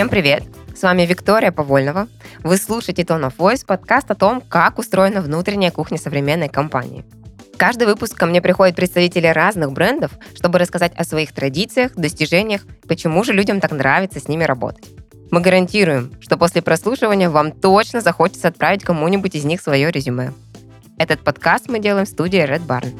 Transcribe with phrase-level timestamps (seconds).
[0.00, 0.44] Всем привет!
[0.74, 2.08] С вами Виктория Повольнова.
[2.42, 7.04] Вы слушаете Tone of Voice, подкаст о том, как устроена внутренняя кухня современной компании.
[7.58, 13.22] Каждый выпуск ко мне приходят представители разных брендов, чтобы рассказать о своих традициях, достижениях, почему
[13.24, 14.88] же людям так нравится с ними работать.
[15.30, 20.32] Мы гарантируем, что после прослушивания вам точно захочется отправить кому-нибудь из них свое резюме.
[20.96, 22.90] Этот подкаст мы делаем в студии Red Barn.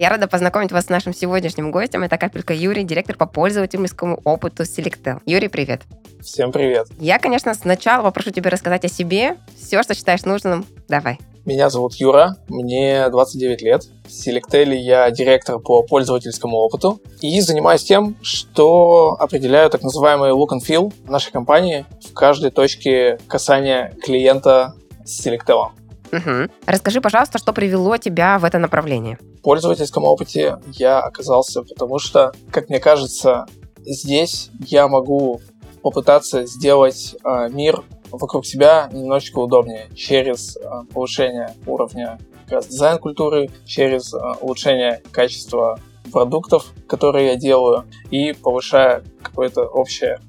[0.00, 2.02] Я рада познакомить вас с нашим сегодняшним гостем.
[2.02, 5.20] Это Капелька Юрий, директор по пользовательскому опыту Selectel.
[5.26, 5.82] Юрий, привет.
[6.22, 6.86] Всем привет.
[6.98, 9.36] Я, конечно, сначала попрошу тебя рассказать о себе.
[9.54, 11.18] Все, что считаешь нужным, давай.
[11.44, 13.82] Меня зовут Юра, мне 29 лет.
[14.06, 20.48] В Selectel я директор по пользовательскому опыту и занимаюсь тем, что определяю так называемый look
[20.48, 24.72] and feel нашей компании в каждой точке касания клиента
[25.04, 25.72] с Selectel.
[26.12, 26.50] Угу.
[26.66, 29.18] Расскажи, пожалуйста, что привело тебя в это направление?
[29.38, 33.46] В пользовательском опыте я оказался, потому что, как мне кажется,
[33.84, 35.40] здесь я могу
[35.82, 40.60] попытаться сделать э, мир вокруг себя немножечко удобнее через э,
[40.92, 45.78] повышение уровня как раз дизайн-культуры, через э, улучшение качества
[46.12, 50.20] продуктов, которые я делаю, и повышая какое-то общее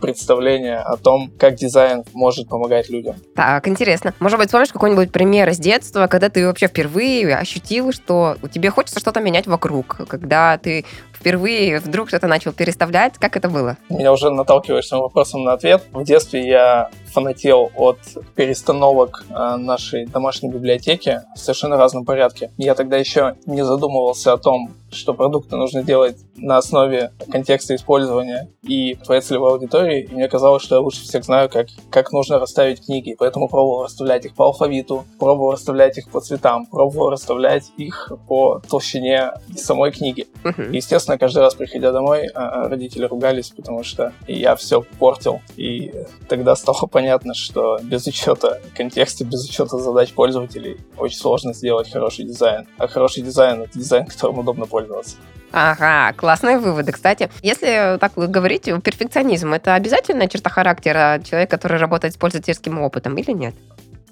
[0.00, 3.16] представление о том, как дизайн может помогать людям.
[3.34, 4.14] Так, интересно.
[4.20, 9.00] Может быть, вспомнишь какой-нибудь пример из детства, когда ты вообще впервые ощутил, что тебе хочется
[9.00, 10.84] что-то менять вокруг, когда ты
[11.26, 13.18] впервые вдруг что-то начал переставлять?
[13.18, 13.76] Как это было?
[13.88, 15.82] Меня уже наталкиваешь этим вопросом на ответ.
[15.92, 17.98] В детстве я фанател от
[18.36, 22.52] перестановок э, нашей домашней библиотеки в совершенно разном порядке.
[22.58, 28.48] Я тогда еще не задумывался о том, что продукты нужно делать на основе контекста использования
[28.62, 32.38] и твоей целевой аудитории, и мне казалось, что я лучше всех знаю, как, как нужно
[32.38, 37.72] расставить книги, поэтому пробовал расставлять их по алфавиту, пробовал расставлять их по цветам, пробовал расставлять
[37.76, 40.26] их по толщине самой книги.
[40.72, 45.92] Естественно, каждый раз, приходя домой, а, а, родители ругались, потому что я все портил, и
[46.28, 52.24] тогда стало понятно, что без учета контекста, без учета задач пользователей очень сложно сделать хороший
[52.24, 52.66] дизайн.
[52.78, 55.16] А хороший дизайн— это дизайн, которым удобно пользоваться.
[55.52, 56.92] Ага, классные выводы.
[56.92, 63.16] Кстати, если так говорить, перфекционизм– это обязательная черта характера человека, который работает с пользовательским опытом
[63.16, 63.54] или нет?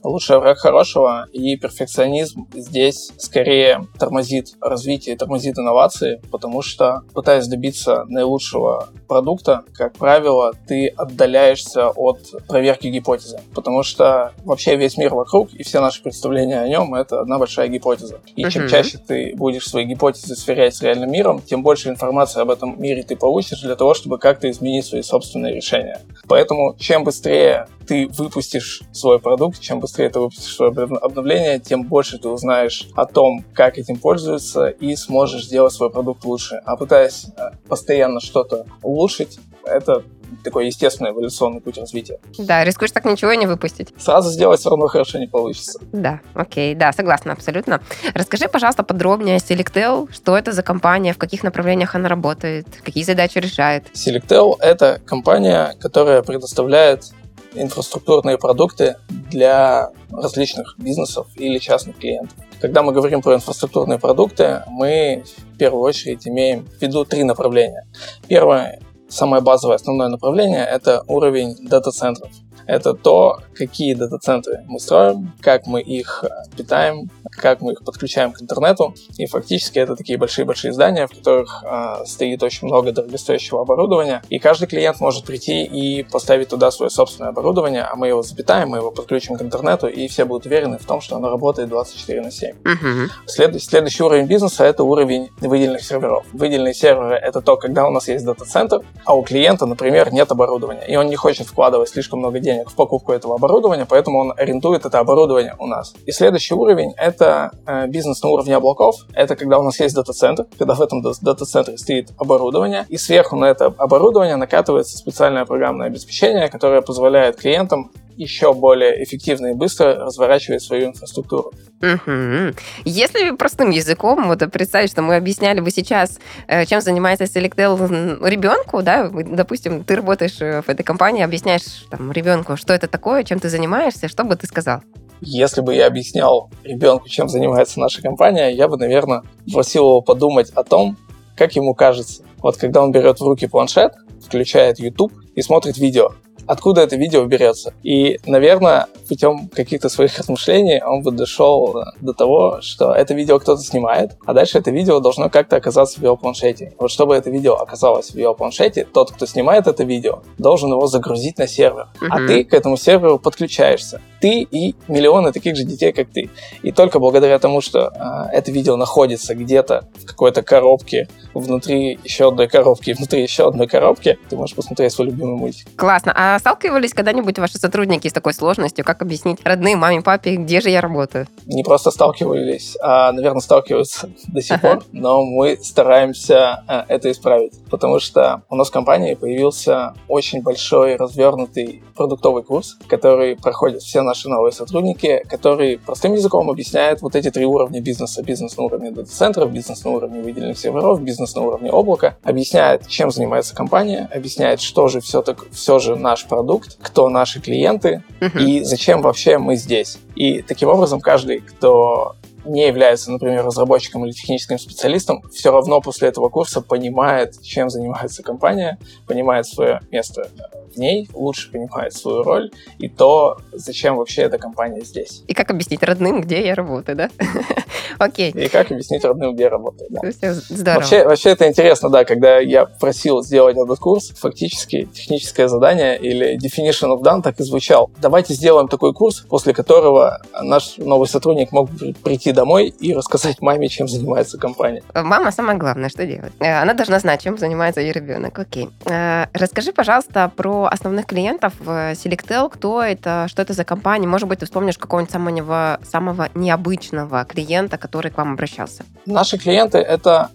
[0.05, 8.05] Лучший враг хорошего, и перфекционизм здесь скорее тормозит развитие, тормозит инновации, потому что пытаясь добиться
[8.09, 15.53] наилучшего продукта, как правило, ты отдаляешься от проверки гипотезы, потому что вообще весь мир вокруг
[15.55, 18.21] и все наши представления о нем— это одна большая гипотеза.
[18.37, 18.51] И uh-huh.
[18.51, 22.81] чем чаще ты будешь свои гипотезы сверять с реальным миром, тем больше информации об этом
[22.81, 26.01] мире ты получишь для того, чтобы как-то изменить свои собственные решения.
[26.29, 32.29] Поэтому чем быстрее ты выпустишь свой продукт, чем быстрее ты выпустишь обновление, тем больше ты
[32.29, 36.61] узнаешь о том, как этим пользуются, и сможешь сделать свой продукт лучше.
[36.65, 40.03] А пытаясь э, постоянно что-то улучшить, это
[40.43, 42.19] такой естественный эволюционный путь развития.
[42.39, 43.93] Да, рискуешь так ничего и не выпустить.
[43.99, 45.79] Сразу сделать все равно хорошо не получится.
[45.93, 47.81] Да, окей, да, согласна абсолютно.
[48.15, 53.05] Расскажи, пожалуйста, подробнее о Selectel, что это за компания, в каких направлениях она работает, какие
[53.05, 53.85] задачи решает.
[53.95, 57.13] Selectel— это компания, которая предоставляет
[57.55, 58.97] инфраструктурные продукты
[59.31, 62.37] для различных бизнесов или частных клиентов.
[62.61, 67.87] Когда мы говорим про инфраструктурные продукты, мы в первую очередь имеем в виду три направления.
[68.29, 72.31] Первое, самое базовое, основное направление– это уровень дата-центров.
[72.67, 76.25] Это то, какие дата-центры мы строим, как мы их
[76.57, 78.95] питаем, как мы их подключаем к интернету.
[79.19, 84.23] И фактически это такие большие-большие здания, в которых э, стоит очень много дорогостоящего оборудования.
[84.31, 88.71] И каждый клиент может прийти и поставить туда свое собственное оборудование, а мы его запитаем,
[88.71, 92.21] мы его подключим к интернету, и все будут уверены в том, что оно работает 24
[92.21, 92.57] на 7.
[92.63, 93.09] Uh-huh.
[93.27, 96.25] След- следующий уровень бизнеса— это уровень выделенных серверов.
[96.33, 100.87] Выделенные серверы— это то, когда у нас есть дата-центр, а у клиента, например, нет оборудования,
[100.87, 104.87] и он не хочет вкладывать слишком много денег в покупку этого оборудования, поэтому он арендует
[104.87, 105.95] это оборудование у нас.
[106.07, 108.97] И следующий уровень— это э, бизнес на уровне облаков.
[109.13, 113.47] Это когда у нас есть дата-центр, когда в этом дата-центре стоит оборудование, и сверху на
[113.47, 120.63] это оборудование накатывается специальное программное обеспечение, которое позволяет клиентам еще более эффективно и быстро разворачивать
[120.63, 121.53] свою инфраструктуру.
[121.83, 122.55] Угу.
[122.85, 128.83] Если простым языком, вот представить, что мы объясняли бы сейчас, э, чем занимается Selectel ребенку,
[128.83, 133.41] да, допустим, ты работаешь э, в этой компании, объясняешь там, ребенку, что это такое, чем
[133.41, 134.81] ты занимаешься, что бы ты сказал?
[135.21, 139.23] Если бы я объяснял ребенку, чем занимается наша компания, я бы, наверное,
[139.53, 140.97] просил его подумать о том,
[141.37, 142.23] как ему кажется.
[142.39, 143.95] Вот когда он берет в руки планшет,
[144.25, 146.11] включает YouTube и смотрит видео,
[146.47, 147.75] откуда это видео берется.
[147.83, 153.63] И, наверное, путем каких-то своих размышлений он бы дошел до того, что это видео кто-то
[153.63, 156.73] снимает, а дальше это видео должно как-то оказаться в его планшете.
[156.79, 160.87] Вот чтобы это видео оказалось в его планшете, тот, кто снимает это видео, должен его
[160.87, 161.89] загрузить на сервер.
[162.01, 162.09] Uh-huh.
[162.11, 164.01] А ты к этому серверу подключаешься.
[164.21, 166.31] Ты и миллионы таких же детей, как ты.
[166.63, 172.29] И только благодаря тому, что э, это видео находится где-то в какой-то коробке, внутри еще
[172.29, 175.67] одной коробки, внутри еще одной коробки, ты можешь посмотреть свой любимый мультик.
[175.77, 176.13] Классно.
[176.17, 178.85] А сталкивались когда-нибудь ваши сотрудники с такой сложностью?
[178.85, 181.27] Как объяснить родным, маме, папе, где же я работаю?
[181.47, 184.77] Не просто сталкивались, а, наверное, сталкиваются до сих ага.
[184.77, 190.43] пор, но мы стараемся а, это исправить, потому что у нас в компании появился очень
[190.43, 197.15] большой развернутый продуктовый курс, который проходят все наши новые сотрудники, который простым языком объясняет вот
[197.17, 198.23] эти три уровня бизнеса.
[198.23, 202.17] Бизнес на уровне дата-центров, бизнес на уровне выделенных серверов, бизнес на уровне облака.
[202.23, 207.41] Объясняет, чем занимается компания, объясняет, что же все, так, все же наш продукт, кто наши
[207.41, 208.43] клиенты uh-huh.
[208.43, 209.99] и зачем вообще мы здесь.
[210.15, 216.09] И таким образом каждый, кто не является, например, разработчиком или техническим специалистом, все равно после
[216.09, 220.29] этого курса понимает, чем занимается компания, понимает свое место
[220.75, 225.23] в ней, лучше понимает свою роль и то, зачем вообще эта компания здесь.
[225.27, 227.11] И как объяснить родным, где я работаю, да?
[227.99, 228.31] Окей.
[228.31, 230.01] И как объяснить родным, где я работаю, да.
[230.33, 230.81] Здорово.
[230.81, 236.37] Вообще, вообще это интересно, да, когда я просил сделать этот курс, фактически техническое задание или
[236.37, 237.91] definition of done так и звучал.
[238.01, 241.71] Давайте сделаем такой курс, после которого наш новый сотрудник мог
[242.03, 244.83] прийти домой и рассказать маме, чем занимается компания.
[244.95, 246.33] Мама самое главное, что делать.
[246.41, 248.39] Э, она должна знать, чем занимается ее ребенок.
[248.39, 248.69] Окей.
[248.87, 252.51] Э, расскажи, пожалуйста, про основных клиентов в Selectel.
[252.51, 254.07] Кто это, что это за компания?
[254.07, 258.85] Может быть, ты вспомнишь какого-нибудь самого, самого необычного клиента, который к вам обращался?
[259.07, 260.31] Наши клиенты— это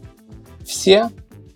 [0.65, 1.09] все,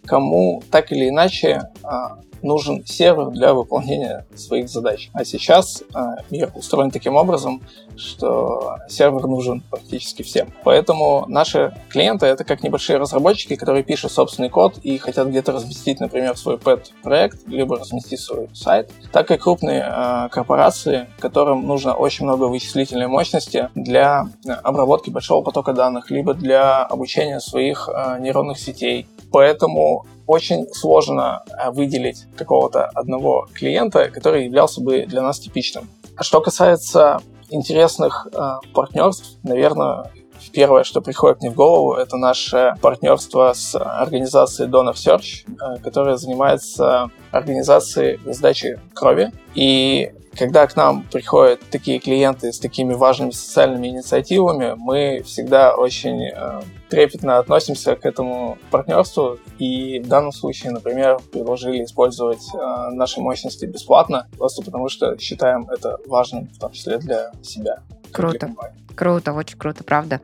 [0.06, 5.10] кому так или иначе а, нужен сервер для выполнения своих задач.
[5.14, 6.00] А сейчас э,
[6.30, 7.62] мир устроен таким образом,
[7.96, 10.52] что сервер нужен практически всем.
[10.64, 16.00] Поэтому наши клиенты— это как небольшие разработчики, которые пишут собственный код и хотят где-то разместить,
[16.00, 22.26] например, свой pet-проект, либо разместить свой сайт, так и крупные э, корпорации, которым нужно очень
[22.26, 24.28] много вычислительной мощности для
[24.64, 29.08] обработки большого потока данных, либо для обучения своих э, нейронных сетей.
[29.32, 35.90] Поэтому очень сложно э, выделить какого-то одного клиента, который являлся бы для нас типичным.
[36.16, 38.40] А что касается интересных э,
[38.74, 40.12] партнерств, наверное,
[40.52, 46.18] Первое, что приходит мне в голову, это наше партнерство с организацией Donor Search, э, которая
[46.18, 49.32] занимается организацией сдачи крови.
[49.56, 56.28] И когда к нам приходят такие клиенты с такими важными социальными инициативами, мы всегда очень
[56.28, 63.22] э, трепетно относимся к этому партнерству и в данном случае, например, предложили использовать э, наши
[63.22, 67.80] мощности бесплатно, просто потому что считаем это важным, в том числе для себя.
[68.12, 68.52] Круто.
[68.96, 70.22] Круто, очень круто, правда.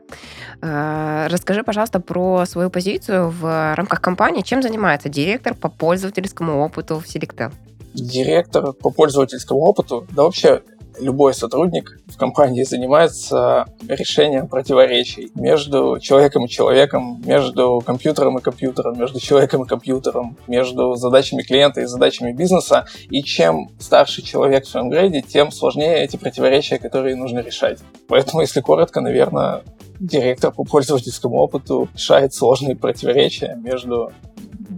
[0.62, 4.42] Э, расскажи, пожалуйста, про свою позицию в рамках компании.
[4.42, 7.52] Чем занимается директор по пользовательскому опыту в Selectel?
[7.94, 10.62] Директор по пользовательскому опыту, да вообще
[11.00, 18.98] любой сотрудник в компании занимается решением противоречий между человеком и человеком, между компьютером и компьютером,
[18.98, 22.86] между человеком и компьютером, между задачами клиента и задачами бизнеса.
[23.10, 27.80] И чем старше человек в своем грейде, тем сложнее эти противоречия, которые нужно решать.
[28.08, 29.62] Поэтому, если коротко, наверное,
[30.00, 34.12] директор по пользовательскому опыту решает сложные противоречия между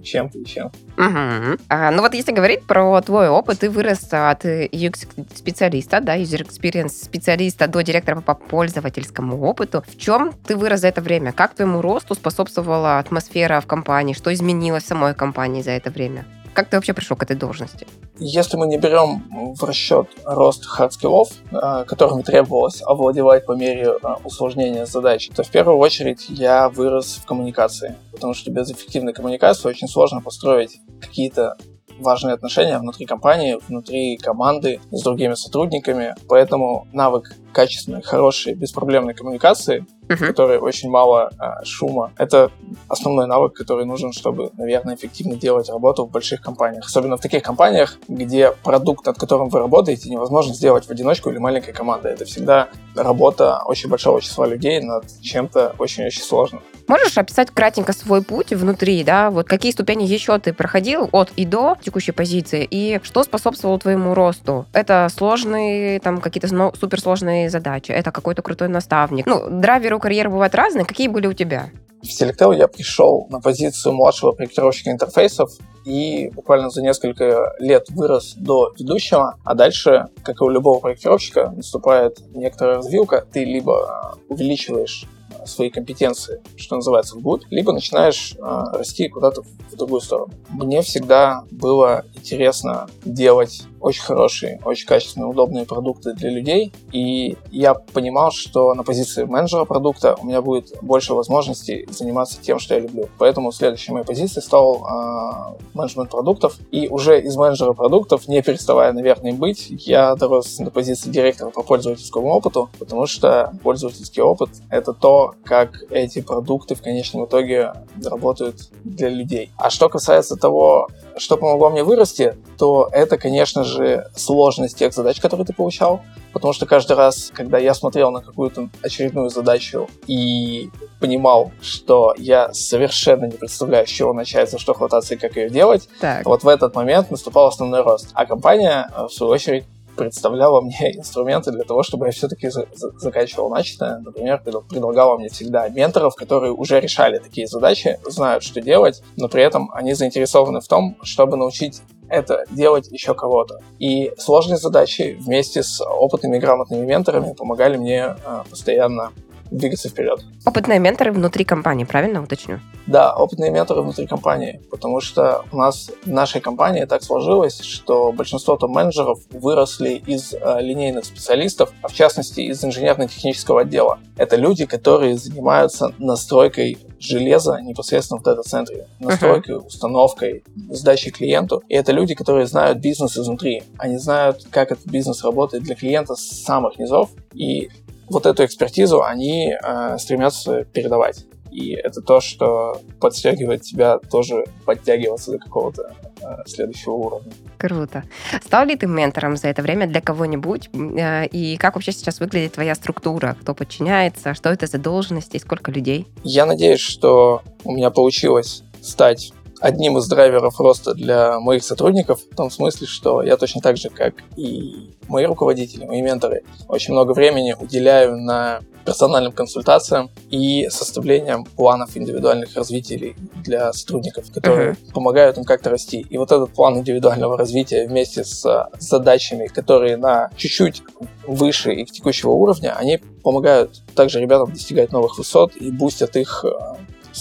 [0.03, 0.67] чем-то чем.
[0.97, 1.61] Угу.
[1.69, 6.89] А, ну вот если говорить про твой опыт, ты вырос от UX-специалиста, да, user experience
[6.89, 9.83] специалиста до директора по пользовательскому опыту.
[9.87, 11.31] В чем ты вырос за это время?
[11.31, 14.13] Как твоему росту способствовала атмосфера в компании?
[14.13, 16.25] Что изменилось в самой компании за это время?
[16.53, 17.87] Как ты вообще пришел к этой должности?
[18.19, 19.23] Если мы не берем
[19.55, 25.49] в расчет рост хардскиллов, э, которыми требовалось овладевать по мере э, усложнения задач, то в
[25.49, 31.55] первую очередь я вырос в коммуникации, потому что без эффективной коммуникации очень сложно построить какие-то
[32.01, 36.15] важные отношения внутри компании, внутри команды, с другими сотрудниками.
[36.27, 40.15] Поэтому навык качественной, хорошей, беспроблемной коммуникации, uh-huh.
[40.15, 42.49] в которой очень мало а, шума, это
[42.87, 46.85] основной навык, который нужен, чтобы, наверное, эффективно делать работу в больших компаниях.
[46.85, 51.37] Особенно в таких компаниях, где продукт, над которым вы работаете, невозможно сделать в одиночку или
[51.37, 52.13] маленькой командой.
[52.13, 56.61] Это всегда работа очень большого числа людей над чем-то очень-очень сложным.
[56.91, 59.29] Можешь описать кратенько свой путь внутри, да?
[59.29, 64.13] Вот какие ступени еще ты проходил от и до текущей позиции, и что способствовало твоему
[64.13, 64.65] росту?
[64.73, 69.25] Это сложные, там, какие-то суперсложные задачи, это какой-то крутой наставник.
[69.25, 70.83] Ну, драйверы у карьеры бывают разные.
[70.83, 71.69] Какие были у тебя?
[72.03, 75.49] В Selectel я пришел на позицию младшего проектировщика интерфейсов
[75.85, 81.53] и буквально за несколько лет вырос до ведущего, а дальше, как и у любого проектировщика,
[81.55, 85.07] наступает некоторая развилка, ты либо увеличиваешь
[85.45, 90.33] свои компетенции, что называется, в год, либо начинаешь э, расти куда-то в другую сторону.
[90.49, 96.71] Мне всегда было интересно делать очень хорошие, очень качественные, удобные продукты для людей.
[96.91, 102.59] И я понимал, что на позиции менеджера продукта у меня будет больше возможностей заниматься тем,
[102.59, 103.09] что я люблю.
[103.17, 106.57] Поэтому следующей моей позицией стал э, менеджмент продуктов.
[106.71, 111.63] И уже из менеджера продуктов, не переставая, наверное, быть, я дорос до позиции директора по
[111.63, 117.73] пользовательскому опыту, потому что пользовательский опыт— это то, как эти продукты в конечном итоге
[118.03, 119.51] работают для людей.
[119.57, 120.87] А что касается того,
[121.21, 126.01] что помогло мне вырасти, то это, конечно же, сложность тех задач, которые ты получал.
[126.33, 132.51] Потому что каждый раз, когда я смотрел на какую-то очередную задачу и понимал, что я
[132.53, 136.25] совершенно не представляю, с чего начать, за что хвататься и как ее делать, так.
[136.25, 138.09] вот в этот момент наступал основной рост.
[138.13, 142.91] А компания, в свою очередь, представляла мне инструменты для того, чтобы я все-таки за за
[142.99, 143.99] заканчивал начатое.
[143.99, 149.43] Например, предлагала мне всегда менторов, которые уже решали такие задачи, знают, что делать, но при
[149.43, 153.59] этом они заинтересованы в том, чтобы научить это делать еще кого-то.
[153.79, 159.11] И сложные задачи вместе с опытными грамотными менторами помогали мне э, постоянно
[159.51, 160.21] двигаться вперед.
[160.45, 162.59] Опытные менторы внутри компании, правильно уточню?
[162.87, 168.11] Да, опытные менторы внутри компании, потому что у нас в нашей компании так сложилось, что
[168.11, 173.99] большинство топ-менеджеров выросли из э, линейных специалистов, а в частности из инженерно-технического отдела.
[174.17, 179.65] Это люди, которые занимаются настройкой железа непосредственно в дата-центре, настройкой, uh-huh.
[179.65, 181.63] установкой, сдачей клиенту.
[181.67, 183.63] И это люди, которые знают бизнес изнутри.
[183.77, 187.09] Они знают, как этот бизнес работает для клиента с самых низов.
[187.33, 187.69] И
[188.11, 191.25] вот эту экспертизу они э, стремятся передавать.
[191.51, 197.31] И это то, что подстегивает тебя тоже подтягиваться до какого-то э, следующего уровня.
[197.57, 198.03] Круто.
[198.43, 200.69] Стал ли ты ментором за это время для кого-нибудь?
[200.73, 203.35] Э, и как вообще сейчас выглядит твоя структура?
[203.41, 204.33] Кто подчиняется?
[204.33, 205.37] Что это за должности?
[205.37, 206.07] Сколько людей?
[206.23, 212.35] Я надеюсь, что у меня получилось стать одним из драйверов роста для моих сотрудников, в
[212.35, 217.13] том смысле, что я точно так же, как и мои руководители, мои менторы, очень много
[217.13, 224.93] времени уделяю на персональным консультациям и составлением планов индивидуальных развитий для сотрудников, которые uh-huh.
[224.93, 226.05] помогают им как-то расти.
[226.09, 230.81] И вот этот план индивидуального развития вместе с задачами, которые на чуть-чуть
[231.27, 236.49] выше их текущего уровня, они помогают также ребятам достигать новых высот и бустят их э,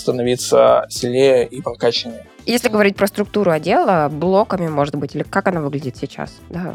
[0.01, 2.27] становиться сильнее и прокачаннее.
[2.47, 6.33] Если говорить про структуру отдела, блоками, может быть, или как она выглядит сейчас?
[6.49, 6.75] Да.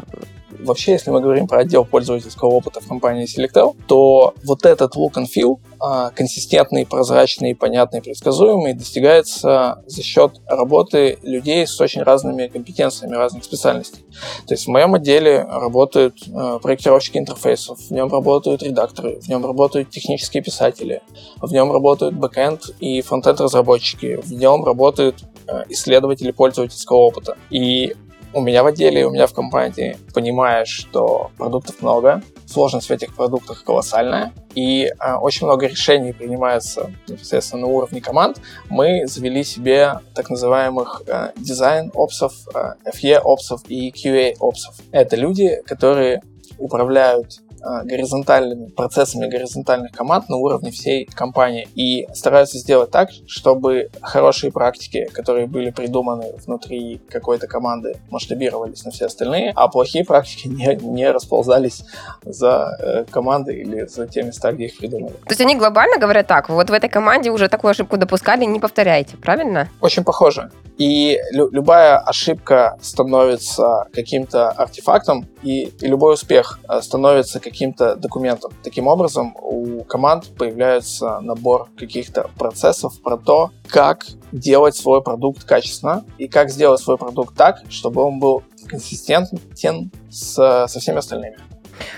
[0.58, 5.14] Вообще, если мы говорим про отдел пользовательского опыта в компании Selectel, то вот этот look
[5.14, 12.46] and feel, а, консистентный, прозрачный, понятный, предсказуемый, достигается за счет работы людей с очень разными
[12.46, 14.04] компетенциями разных специальностей.
[14.46, 19.44] То есть в моем отделе работают а, проектировщики интерфейсов, в нем работают редакторы, в нем
[19.44, 21.02] работают технические писатели,
[21.42, 27.36] в нем работают бэкэнд и фронтенд разработчики, в нем работают Э, исследователи пользовательского опыта.
[27.50, 27.94] И
[28.36, 33.14] у меня в отделе, у меня в компании, понимая, что продуктов много, сложность в этих
[33.14, 40.00] продуктах колоссальная, и э, очень много решений принимается непосредственно на уровне команд, мы завели себе
[40.14, 44.74] так называемых э, дизайн-опсов, э, FE-опсов и QA-опсов.
[44.92, 46.22] Это люди, которые
[46.58, 47.45] управляют а,
[47.84, 55.08] горизонтальными процессами горизонтальных команд на уровне всей компании и стараются сделать так, чтобы хорошие практики,
[55.12, 61.10] которые были придуманы внутри какой-то команды, масштабировались на все остальные, а плохие практики не, не
[61.10, 61.84] расползались
[62.24, 65.14] за э, команды или за те места, где их придумали.
[65.14, 68.60] То есть они глобально говорят так, вот в этой команде уже такую ошибку допускали, не
[68.60, 69.68] повторяйте, правильно?
[69.80, 70.50] Очень похоже.
[70.78, 78.52] И лю- любая ошибка становится каким-то артефактом, и, и любой успех э, становится каким-то документом.
[78.62, 86.04] Таким образом, у команд появляется набор каких-то процессов про то, как делать свой продукт качественно
[86.18, 90.34] и как сделать свой продукт так, чтобы он был консистентен с,
[90.68, 91.38] со всеми остальными.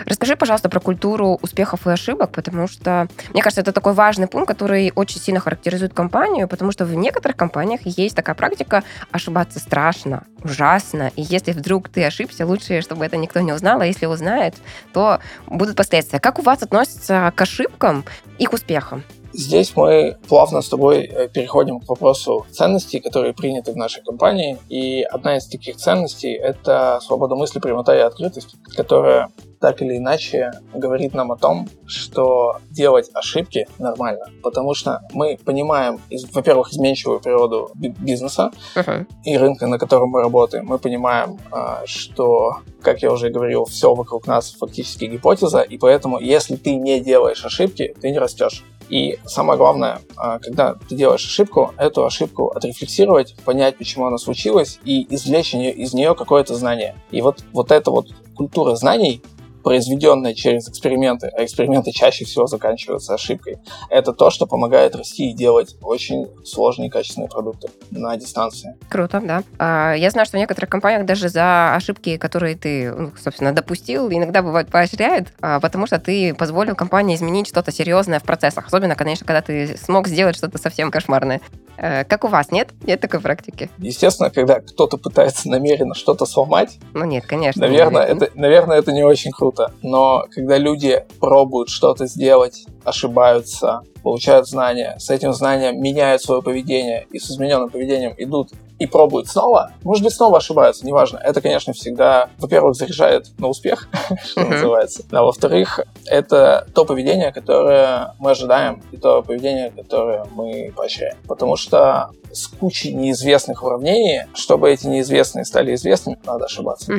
[0.07, 4.49] Расскажи, пожалуйста, про культуру успехов и ошибок, потому что, мне кажется, это такой важный пункт,
[4.49, 10.25] который очень сильно характеризует компанию, потому что в некоторых компаниях есть такая практика ошибаться страшно,
[10.43, 14.55] ужасно, и если вдруг ты ошибся, лучше, чтобы это никто не узнал, а если узнает,
[14.93, 16.21] то будут последствия.
[16.21, 18.05] Как у вас относятся к ошибкам
[18.39, 19.05] и к успехам?
[19.33, 24.59] Здесь мы плавно с тобой э, переходим к вопросу ценностей, которые приняты в нашей компании.
[24.69, 29.29] И одна из таких ценностей— это свобода мысли, прямота и открытость, которая
[29.61, 36.01] так или иначе говорит нам о том, что делать ошибки нормально, потому что мы понимаем,
[36.33, 39.07] во-первых, изменчивую природу бизнеса uh-huh.
[39.25, 40.67] и рынка, на котором мы работаем.
[40.67, 46.21] Мы понимаем, а, что, как я уже говорил, все вокруг нас фактически гипотеза, и поэтому,
[46.21, 48.65] если ты не делаешь ошибки, ты не растешь.
[48.89, 54.79] И самое главное, а, когда ты делаешь ошибку, эту ошибку отрефлексировать, понять, почему она случилась,
[54.85, 56.95] и извлечь из нее какое-то знание.
[57.11, 59.23] И вот, вот эта вот культура знаний,
[59.69, 63.59] произведенное через эксперименты, а эксперименты чаще всего заканчиваются ошибкой,
[63.91, 68.79] это то, что помогает расти и делать очень сложные качественные продукты на дистанции.
[68.89, 69.43] Круто, да.
[69.59, 74.11] А, я знаю, что в некоторых компаниях даже за ошибки, которые ты, ну, собственно, допустил,
[74.11, 78.69] иногда бывает поощряют, а, потому что ты позволил компании изменить что-то серьезное в процессах.
[78.69, 81.43] Особенно, конечно, когда ты смог сделать что-то совсем кошмарное.
[81.79, 82.71] Э, как у вас, нет?
[82.83, 83.71] Нет такой практики?
[83.79, 87.67] Естественно, когда кто-то пытается намеренно что-то сломать, ну нет, конечно.
[87.67, 94.49] Наверное, это, наверное, это не очень круто, но когда люди пробуют что-то сделать, ошибаются, получают
[94.49, 99.73] знания, с этим знанием меняют свое поведение и с измененным поведением идут и пробуют снова,
[99.83, 101.19] может быть, снова ошибаются, неважно.
[101.19, 103.89] Это, конечно, всегда, во-первых, заряжает на успех,
[104.25, 110.73] что называется, а во-вторых, это то поведение, которое мы ожидаем, и то поведение, которое мы
[110.75, 111.17] поощряем.
[111.27, 116.93] Потому что с кучей неизвестных уравнений, чтобы эти неизвестные стали известными, надо ошибаться.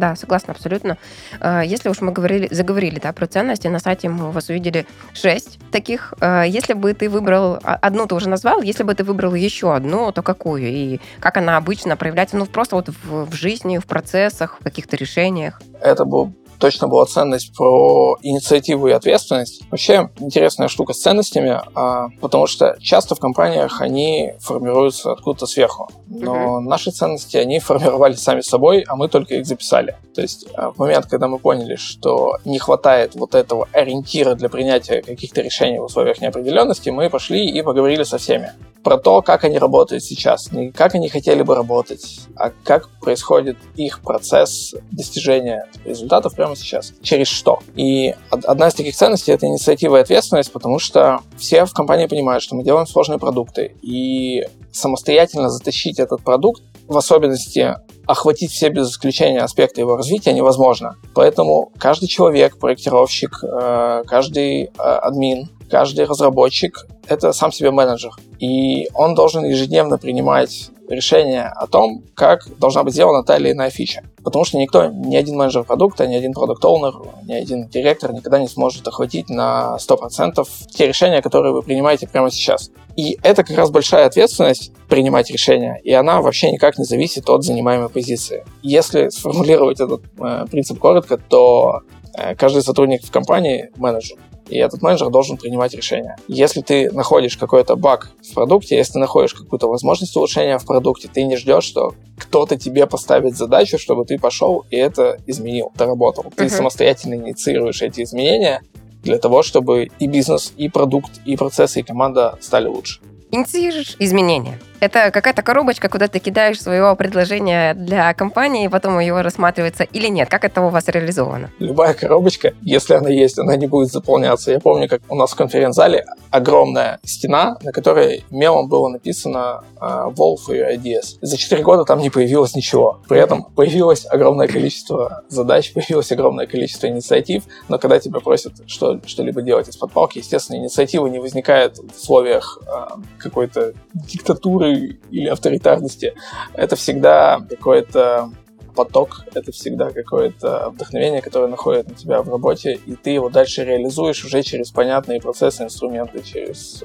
[0.00, 0.96] Да, согласна абсолютно.
[1.40, 4.86] А, если уж мы говорили, заговорили да, про ценности, на сайте мы у вас увидели
[5.12, 6.14] шесть таких.
[6.20, 9.74] А, если бы ты выбрал, а, одну ты уже назвал, если бы ты выбрал еще
[9.74, 10.68] одну, то какую?
[10.68, 14.96] И как она обычно проявляется, ну, просто вот в, в жизни, в процессах, в каких-то
[14.96, 15.60] решениях?
[15.82, 19.62] Это был точно была ценность про инициативу и ответственность.
[19.70, 25.88] Вообще интересная штука с ценностями, а, потому что часто в компаниях они формируются откуда-то сверху.
[26.08, 29.96] Но наши ценности, они формировались сами собой, а мы только их записали.
[30.14, 34.48] То есть а, в момент, когда мы поняли, что не хватает вот этого ориентира для
[34.48, 39.44] принятия каких-то решений в условиях неопределенности, мы пошли и поговорили со всеми про то, как
[39.44, 45.66] они работают сейчас, не как они хотели бы работать, а как происходит их процесс достижения
[45.84, 47.60] результатов прямо сейчас, через что.
[47.76, 52.42] И одна из таких ценностей— это инициатива и ответственность, потому что все в компании понимают,
[52.42, 58.90] что мы делаем сложные продукты, и самостоятельно затащить этот продукт, в особенности охватить все без
[58.90, 60.96] исключения аспекты его развития невозможно.
[61.14, 68.12] Поэтому каждый человек, проектировщик, э, каждый э, админ, каждый разработчик— это сам себе менеджер.
[68.38, 73.70] И он должен ежедневно принимать решение о том, как должна быть сделана та или иная
[73.70, 74.02] фича.
[74.24, 76.92] Потому что никто, ни один менеджер продукта, ни один продукт оунер
[77.26, 82.30] ни один директор никогда не сможет охватить на 100% те решения, которые вы принимаете прямо
[82.30, 82.70] сейчас.
[82.96, 87.44] И это как раз большая ответственность принимать решения, и она вообще никак не зависит от
[87.44, 88.44] занимаемой позиции.
[88.62, 91.82] Если сформулировать этот э, принцип коротко, то
[92.16, 94.18] э, каждый сотрудник в компании менеджер
[94.50, 96.16] и этот менеджер должен принимать решения.
[96.28, 101.08] Если ты находишь какой-то баг в продукте, если ты находишь какую-то возможность улучшения в продукте,
[101.12, 106.24] ты не ждешь, что кто-то тебе поставит задачу, чтобы ты пошел и это изменил, доработал.
[106.36, 106.48] Ты uh-huh.
[106.48, 108.62] самостоятельно инициируешь эти изменения
[109.02, 113.00] для того, чтобы и бизнес, и продукт, и процессы, и команда стали лучше.
[113.30, 114.58] Инициируешь изменения.
[114.80, 120.08] Это какая-то коробочка, куда ты кидаешь своего предложения для компании, и потом его рассматривается или
[120.08, 120.30] нет?
[120.30, 121.50] Как это у вас реализовано?
[121.58, 124.50] Любая коробочка, если она есть, она не будет заполняться.
[124.50, 130.14] Я помню, как у нас в конференц-зале огромная стена, на которой мелом было написано uh,
[130.14, 131.18] Wolf your ideas.
[131.20, 133.00] За 4 года там не появилось ничего.
[133.06, 138.98] При этом появилось огромное количество задач, появилось огромное количество инициатив, но когда тебя просят что,
[139.06, 146.14] что-либо делать из-под палки, естественно, инициатива не возникает в условиях uh, какой-то диктатуры или авторитарности.
[146.54, 148.30] Это всегда какой-то
[148.70, 153.64] поток, это всегда какое-то вдохновение, которое находит на тебя в работе, и ты его дальше
[153.64, 156.82] реализуешь уже через понятные процессы, инструменты, через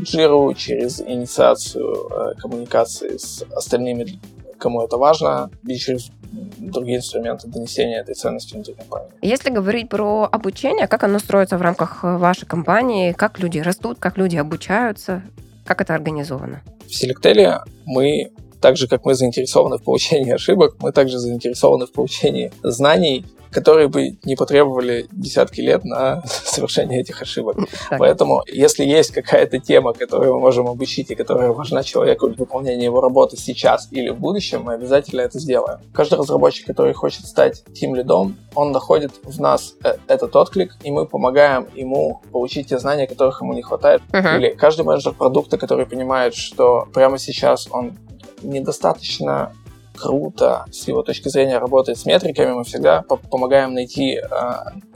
[0.00, 4.18] джиру, э, через инициацию э, коммуникации с остальными,
[4.58, 6.10] кому это важно, и через
[6.58, 9.10] другие инструменты донесения этой ценности внутри компании.
[9.22, 14.18] Если говорить про обучение, как оно строится в рамках вашей компании, как люди растут, как
[14.18, 15.22] люди обучаются,
[15.64, 16.62] как это организовано?
[16.94, 18.30] В Selectel мы
[18.60, 23.86] так же, как мы заинтересованы в получении ошибок, мы также заинтересованы в получении знаний, которые
[23.86, 27.56] бы не потребовали десятки лет на совершение этих ошибок.
[27.88, 27.98] Так.
[27.98, 32.84] Поэтому, если есть какая-то тема, которую мы можем обучить и которая важна человеку в выполнении
[32.84, 35.78] его работы сейчас или в будущем, мы обязательно это сделаем.
[35.92, 40.90] Каждый разработчик, который хочет стать тим лидом, он находит в нас э, этот отклик, и
[40.90, 44.02] мы помогаем ему получить те знания, которых ему не хватает.
[44.10, 44.36] Uh-huh.
[44.36, 47.96] Или каждый менеджер продукта, который понимает, что прямо сейчас он
[48.42, 49.52] недостаточно
[49.96, 54.22] круто с его точки зрения работает с метриками, мы всегда помогаем найти э,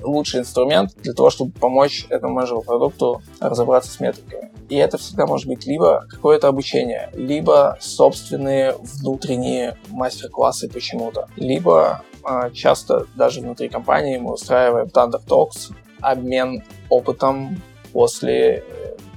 [0.03, 4.51] лучший инструмент для того, чтобы помочь этому менеджеру продукту разобраться с метриками.
[4.69, 12.51] И это всегда может быть либо какое-то обучение, либо собственные внутренние мастер-классы почему-то, либо э,
[12.53, 17.61] часто даже внутри компании мы устраиваем Thunder Talks, обмен опытом
[17.93, 18.65] после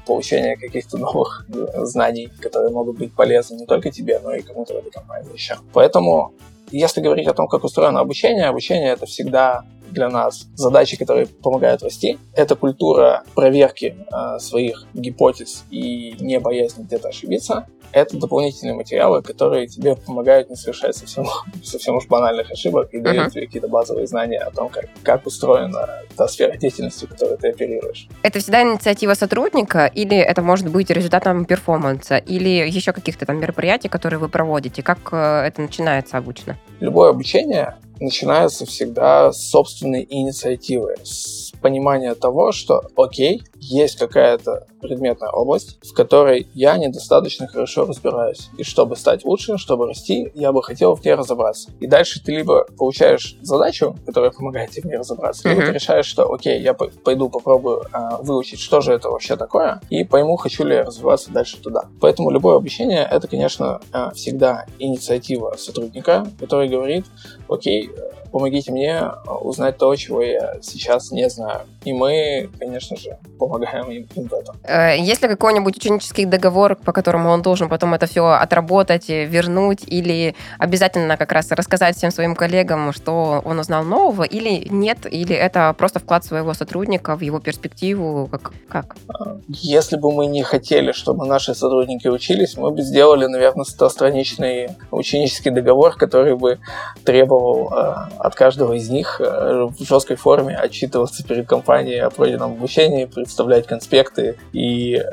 [0.05, 4.73] получения каких-то новых э, знаний, которые могут быть полезны не только тебе, но и кому-то
[4.73, 5.55] в этой компании еще.
[5.73, 6.33] Поэтому,
[6.71, 11.83] если говорить о том, как устроено обучение, обучение это всегда для нас задачи, которые помогают
[11.83, 12.17] расти.
[12.35, 17.67] Это культура проверки э, своих гипотез и не боязни где-то ошибиться.
[17.93, 21.25] Это дополнительные материалы, которые тебе помогают не совершать совсем,
[21.63, 23.31] совсем уж банальных ошибок и дают uh-huh.
[23.31, 28.07] тебе какие-то базовые знания о том, как, как устроена та сфера деятельности, которой ты оперируешь.
[28.23, 33.89] Это всегда инициатива сотрудника или это может быть результатом перформанса или еще каких-то там мероприятий,
[33.89, 34.83] которые вы проводите?
[34.83, 36.57] Как э, это начинается обычно?
[36.79, 45.29] Любое обучение начинается всегда с собственной инициативы, с понимания того, что, окей, есть какая-то предметная
[45.29, 48.49] область, в которой я недостаточно хорошо разбираюсь.
[48.57, 51.71] И чтобы стать лучше, чтобы расти, я бы хотел в ней разобраться.
[51.79, 55.53] И дальше ты либо получаешь задачу, которая помогает тебе в ней разобраться, mm-hmm.
[55.53, 59.81] либо ты решаешь, что окей, я пойду попробую а, выучить, что же это вообще такое,
[59.89, 61.85] и пойму, хочу ли я развиваться дальше туда.
[61.99, 67.05] Поэтому любое обучение это, конечно, а, всегда инициатива сотрудника, который говорит,
[67.47, 67.91] окей,
[68.31, 71.61] помогите мне а, узнать то, чего я сейчас не знаю.
[71.83, 74.55] И мы, конечно же, помогаем им, им в этом.
[74.63, 79.83] Э, есть ли какой-нибудь ученический договор, по которому он должен потом это все отработать, вернуть,
[79.85, 85.35] или обязательно как раз рассказать всем своим коллегам, что он узнал нового, или нет, или
[85.35, 88.27] это просто вклад своего сотрудника в его перспективу?
[88.31, 88.51] Как?
[88.69, 88.95] как?
[89.07, 94.69] А, если бы мы не хотели, чтобы наши сотрудники учились, мы бы сделали, наверное, 100-страничный
[94.91, 96.59] ученический договор, который бы
[97.03, 102.51] требовал а, от каждого из них э, в жесткой форме отчитываться перед компанией о пройденном
[102.51, 105.03] обучении, представлять конспекты и э,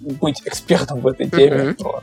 [0.00, 1.70] быть экспертом в этой теме.
[1.70, 2.02] Mm-hmm.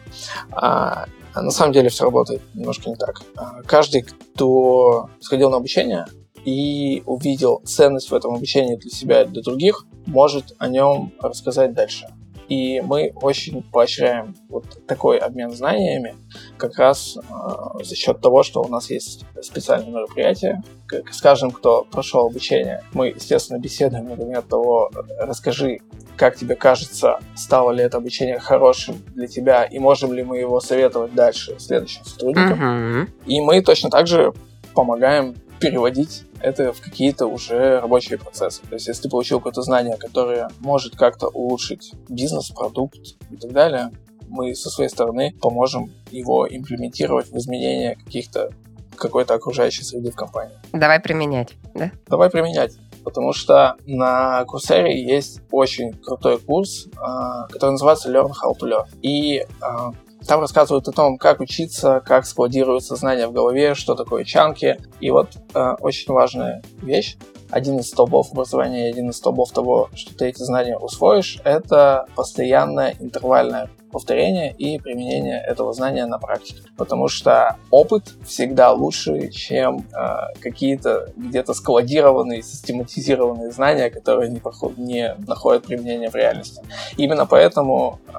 [0.54, 3.22] А, на самом деле все работает немножко не так.
[3.36, 6.08] А, каждый, кто сходил на обучение
[6.46, 11.74] и увидел ценность в этом обучении для себя и для других, может о нем рассказать
[11.74, 12.08] дальше.
[12.48, 16.16] И мы очень поощряем вот такой обмен знаниями
[16.58, 20.64] как раз э, за счет того, что у нас есть специальные мероприятия.
[21.12, 25.80] С каждым, кто прошел обучение, мы, естественно, беседуем на предмет того, расскажи,
[26.16, 30.62] как тебе кажется, стало ли это обучение хорошим для тебя, и можем ли мы его
[30.62, 32.62] советовать дальше следующим сотрудникам.
[32.62, 33.10] Uh-huh.
[33.26, 34.32] И мы точно так же
[34.74, 38.62] помогаем переводить это в какие-то уже рабочие процессы.
[38.64, 43.00] То есть, если ты получил какое-то знание, которое может как-то улучшить бизнес, продукт
[43.32, 43.92] и так далее,
[44.30, 48.52] мы со своей стороны поможем его имплементировать в изменение каких-то
[48.96, 50.56] какой-то окружающей среды в компании.
[50.74, 51.92] Давай применять, да?
[52.08, 52.74] Давай применять.
[53.04, 58.88] Потому что на Курсере есть очень крутой курс, а, который называется Learn How to Learn.
[59.02, 59.92] И а,
[60.28, 64.78] там рассказывают о том, как учиться, как складируются знания в голове, что такое чанки.
[65.00, 67.18] И вот э, очень важная вещь,
[67.50, 72.96] один из столбов образования один из столбов того, что ты эти знания усвоишь, это постоянное
[73.00, 76.62] интервальное повторение и применение этого знания на практике.
[76.76, 84.78] Потому что опыт всегда лучше, чем э, какие-то где-то складированные, систематизированные знания, которые не, проход,
[84.78, 86.62] не находят применения в реальности.
[86.98, 88.14] Именно поэтому э,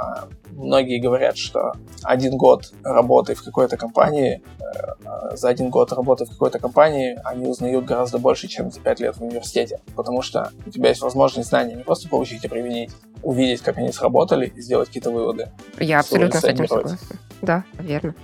[0.59, 6.31] многие говорят, что один год работы в какой-то компании, э, за один год работы в
[6.31, 9.81] какой-то компании они узнают гораздо больше, чем за пять лет в университете.
[9.97, 12.91] Потому что у тебя есть возможность знания не просто получить и применить,
[13.23, 15.49] увидеть, как они сработали и сделать какие-то выводы.
[15.79, 16.99] Я абсолютно с этим согласна.
[17.41, 18.15] Да, верно.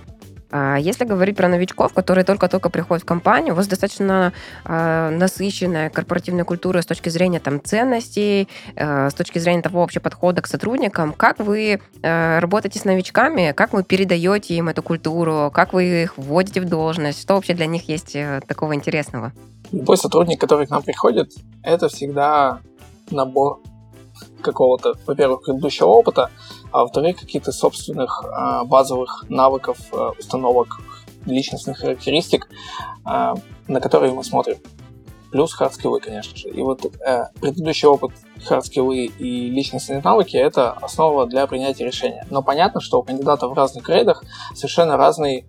[0.51, 5.89] А если говорить про новичков, которые только-только приходят в компанию, у вас достаточно э, насыщенная
[5.89, 10.47] корпоративная культура с точки зрения там, ценностей, э, с точки зрения того вообще подхода к
[10.47, 11.13] сотрудникам.
[11.13, 16.17] Как вы э, работаете с новичками, как вы передаете им эту культуру, как вы их
[16.17, 19.31] вводите в должность, что вообще для них есть э, такого интересного?
[19.71, 21.31] Любой сотрудник, который к нам приходит,
[21.63, 22.59] это всегда
[23.09, 23.61] набор
[24.41, 26.29] какого-то, во-первых, предыдущего опыта,
[26.75, 30.81] а во-вторых, каких-то собственных а, базовых навыков, а, установок,
[31.25, 32.49] личностных характеристик,
[33.05, 33.35] а,
[33.69, 34.57] на которые мы смотрим.
[35.31, 36.49] плюс хардскиллы, конечно же.
[36.49, 38.11] И вот э, предыдущий опыт
[38.45, 42.25] хардскиллы и личностные навыки— это основа для принятия решения.
[42.29, 45.45] Но понятно, что у кандидатов в разных грейдах совершенно разный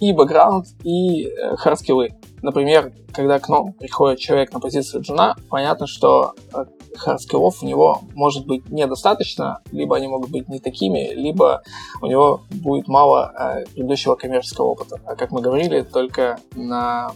[0.00, 2.10] и бэкграунд, и э, хардскиллы.
[2.42, 6.64] Например, когда к нам приходит человек на позицию джуна, понятно, что э,
[6.96, 11.62] хардскиллов у него может быть недостаточно, либо они могут быть не такими, либо
[12.02, 15.00] у него будет мало э, предыдущего коммерческого опыта.
[15.06, 17.12] А как мы говорили, только на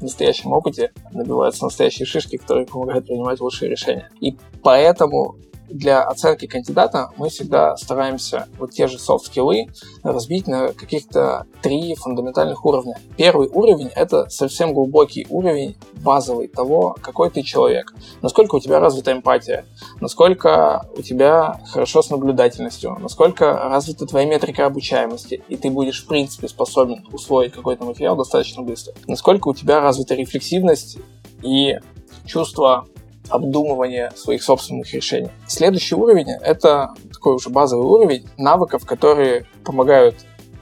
[0.00, 4.10] настоящем опыте набиваются настоящие шишки, которые помогают принимать лучшие решения.
[4.20, 5.36] И поэтому
[5.72, 9.66] для оценки кандидата мы всегда стараемся вот те же софт-скиллы
[10.02, 12.98] разбить на каких-то три фундаментальных уровня.
[13.16, 17.94] Первый уровень— это совсем глубокий уровень, базовый того, какой ты человек.
[18.20, 19.64] Насколько у тебя развита эмпатия,
[20.00, 26.06] насколько у тебя хорошо с наблюдательностью, насколько развита твоя метрика обучаемости, и ты будешь, в
[26.06, 28.94] принципе, способен усвоить какой-то материал достаточно быстро.
[29.06, 30.98] Насколько у тебя развита рефлексивность
[31.42, 31.78] и
[32.26, 32.86] чувство
[33.32, 35.30] обдумывания своих собственных решений.
[35.46, 40.16] Следующий уровень— это такой уже базовый уровень навыков, которые помогают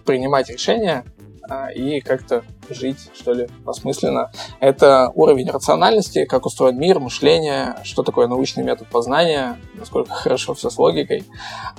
[0.05, 1.05] принимать решения
[1.49, 4.31] а, и как-то жить, что ли, осмысленно.
[4.61, 10.71] Это уровень рациональности, как устроен мир, мышление, что такое научный метод познания, насколько хорошо все
[10.71, 11.25] с логикой.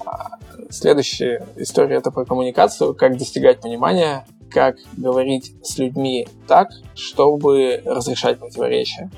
[0.05, 0.31] А,
[0.69, 8.39] следующая история— это про коммуникацию, как достигать понимания, как говорить с людьми так, чтобы разрешать
[8.39, 9.09] противоречия.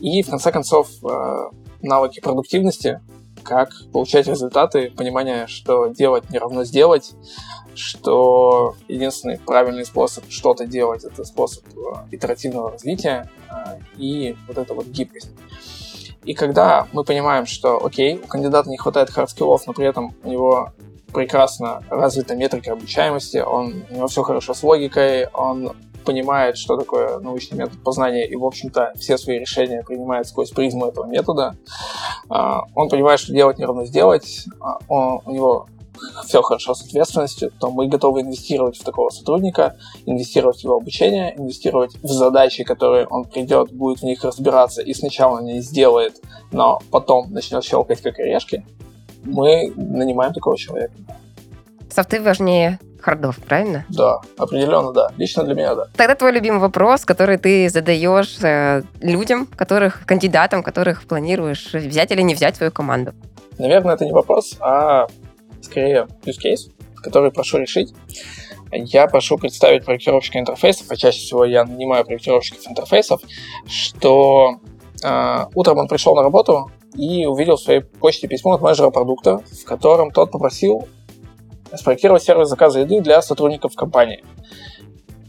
[0.00, 1.50] И, в конце концов, э,
[1.82, 3.00] навыки продуктивности,
[3.42, 7.14] как получать результаты, понимание, что делать не равно сделать,
[7.74, 14.74] что единственный правильный способ что-то делать— это способ э, итеративного развития э, и вот эта
[14.74, 15.30] вот гибкость.
[16.24, 20.30] И когда мы понимаем, что, окей, у кандидата не хватает хардскиллов, но при этом у
[20.30, 20.72] него
[21.12, 27.18] прекрасно развита метрика обучаемости, он, у него все хорошо с логикой, он понимает, что такое
[27.18, 31.56] научный метод познания, и, в общем-то, все свои решения принимает сквозь призму этого метода.
[32.30, 35.66] А, он понимает, что делать не равно сделать, а, он, у него
[36.24, 41.34] все хорошо с ответственностью, то мы готовы инвестировать в такого сотрудника, инвестировать в его обучение,
[41.38, 46.20] инвестировать в задачи, которые он придет, будет в них разбираться и сначала не сделает,
[46.52, 48.64] но потом начнет щелкать как орешки,
[49.24, 50.94] мы нанимаем такого человека.
[51.90, 53.84] Софты важнее хардов, правильно?
[53.88, 55.10] Да, определенно, да.
[55.16, 55.86] Лично для меня, да.
[55.96, 62.22] Тогда твой любимый вопрос, который ты задаешь э, людям, которых, кандидатам, которых планируешь взять или
[62.22, 63.12] не взять в свою команду?
[63.58, 65.06] Наверное, это не вопрос, а
[65.62, 66.70] скорее use case,
[67.02, 67.94] который прошу решить.
[68.72, 73.20] Я прошу представить проектировщика интерфейсов, а чаще всего я нанимаю проектировщиков интерфейсов,
[73.68, 74.56] что
[75.02, 79.38] э, утром он пришел на работу и увидел в своей почте письмо от менеджера продукта,
[79.38, 80.88] в котором тот попросил
[81.74, 84.24] спроектировать сервис заказа еды для сотрудников компании.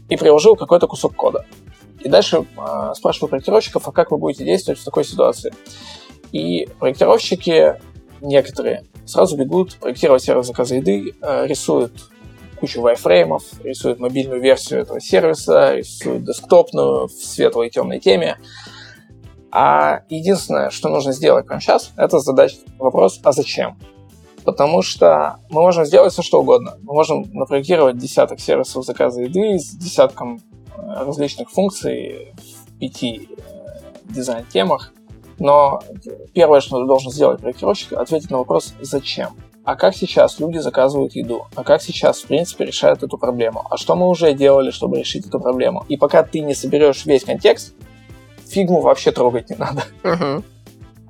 [0.08, 1.44] И приложил какой-то кусок кода.
[2.00, 5.52] И дальше э, спрашиваю проектировщиков, а как вы будете действовать в такой ситуации.
[6.32, 7.80] И проектировщики
[8.20, 11.92] некоторые сразу бегут проектировать сервис заказа еды, э, рисуют
[12.60, 18.36] кучу вайфреймов, рисуют мобильную версию этого сервиса, рисуют десктопную в светлой и темной теме.
[19.50, 23.78] А единственное, что нужно сделать прямо сейчас, это задать вопрос, а зачем?
[24.48, 26.78] Потому что мы можем сделать все, что угодно.
[26.80, 30.40] Мы можем напроектировать десяток сервисов заказа еды с десятком
[30.74, 33.42] э, различных функций в пяти э,
[34.04, 34.94] дизайн-темах,
[35.38, 35.82] но
[36.32, 39.36] первое, что должен сделать проектировщик, ответить на вопрос «Зачем?».
[39.64, 41.44] А как сейчас люди заказывают еду?
[41.54, 43.66] А как сейчас, в принципе, решают эту проблему?
[43.68, 45.84] А что мы уже делали, чтобы решить эту проблему?
[45.90, 47.74] И пока ты не соберешь весь контекст,
[48.48, 49.82] фигму вообще трогать не надо.
[50.02, 50.42] Uh-huh.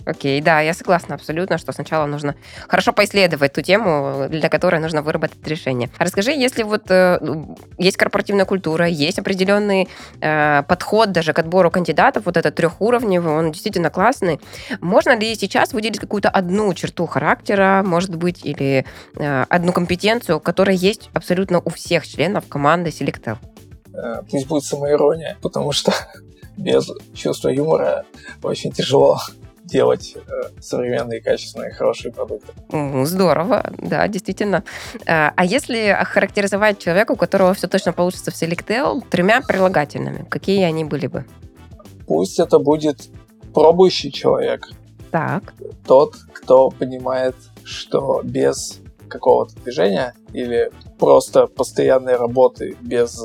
[0.08, 2.34] Окей, да, я согласна абсолютно, что сначала нужно
[2.66, 5.90] хорошо поисследовать ту тему, для которой нужно выработать решение.
[5.98, 7.18] А расскажи, если вот э,
[7.76, 9.86] есть корпоративная культура, есть определенный
[10.22, 14.40] э, подход даже к отбору кандидатов, вот этот трехуровневый, он действительно классный,
[14.80, 20.74] можно ли сейчас выделить какую-то одну черту характера, может быть, или э, одну компетенцию, которая
[20.74, 23.36] есть абсолютно у всех членов команды Selectel?
[23.92, 25.92] Э, пусть будет самоирония, потому что
[26.56, 28.06] без чувства юмора
[28.42, 29.18] очень тяжело
[29.68, 32.52] делать э, современные, качественные, хорошие продукты.
[33.04, 34.64] Здорово, да, действительно.
[35.06, 40.64] Э, а если охарактеризовать человека, у которого все точно получится в Selectel, тремя прилагательными, какие
[40.64, 41.24] они были бы?
[42.06, 43.08] Пусть это будет
[43.54, 44.68] пробующий человек.
[45.10, 45.54] Так.
[45.86, 53.18] Тот, кто понимает, что без какого-то движения или просто постоянной работы без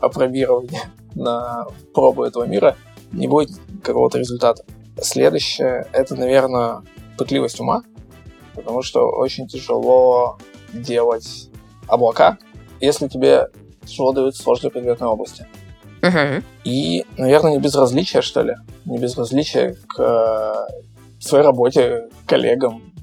[0.00, 0.82] опробирования
[1.14, 2.76] на пробу этого мира
[3.12, 3.50] не будет
[3.82, 4.64] какого-то результата.
[5.00, 6.82] Следующее— это, наверное,
[7.18, 7.82] пытливость ума,
[8.54, 10.38] потому что очень тяжело
[10.72, 11.50] делать
[11.88, 12.38] облака,
[12.80, 13.48] если тебе
[13.84, 15.46] тяжело дают сложные предметные области.
[16.00, 16.42] Uh-huh.
[16.64, 18.54] И, наверное, не безразличие, что ли.
[18.84, 20.54] не безразличие к э,
[21.18, 22.93] своей работе, к коллегам,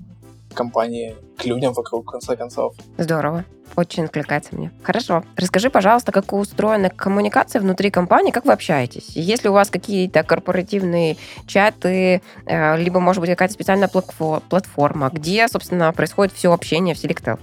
[0.54, 2.76] компании, к людям вокруг, в конце концов.
[2.98, 3.46] Здорово.
[3.76, 4.72] Очень откликается мне.
[4.84, 5.24] Хорошо.
[5.38, 9.16] Расскажи, пожалуйста, как устроена коммуникация внутри компании, как вы общаетесь?
[9.16, 15.48] Есть ли у вас какие-то корпоративные чаты, э, либо, может быть, какая-то специальная платформа, где,
[15.48, 17.40] собственно, происходит все общение в Selectel?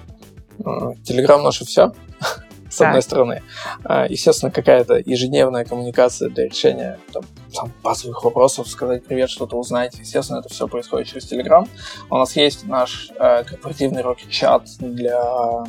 [1.04, 1.92] Телеграм наше все
[2.70, 2.88] с так.
[2.88, 3.42] одной стороны.
[3.84, 7.22] А, естественно, какая-то ежедневная коммуникация для решения там,
[7.54, 9.98] там, базовых вопросов, сказать привет, что-то узнать.
[9.98, 11.68] Естественно, это все происходит через Telegram.
[12.10, 15.64] У нас есть наш э, корпоративный рок-чат для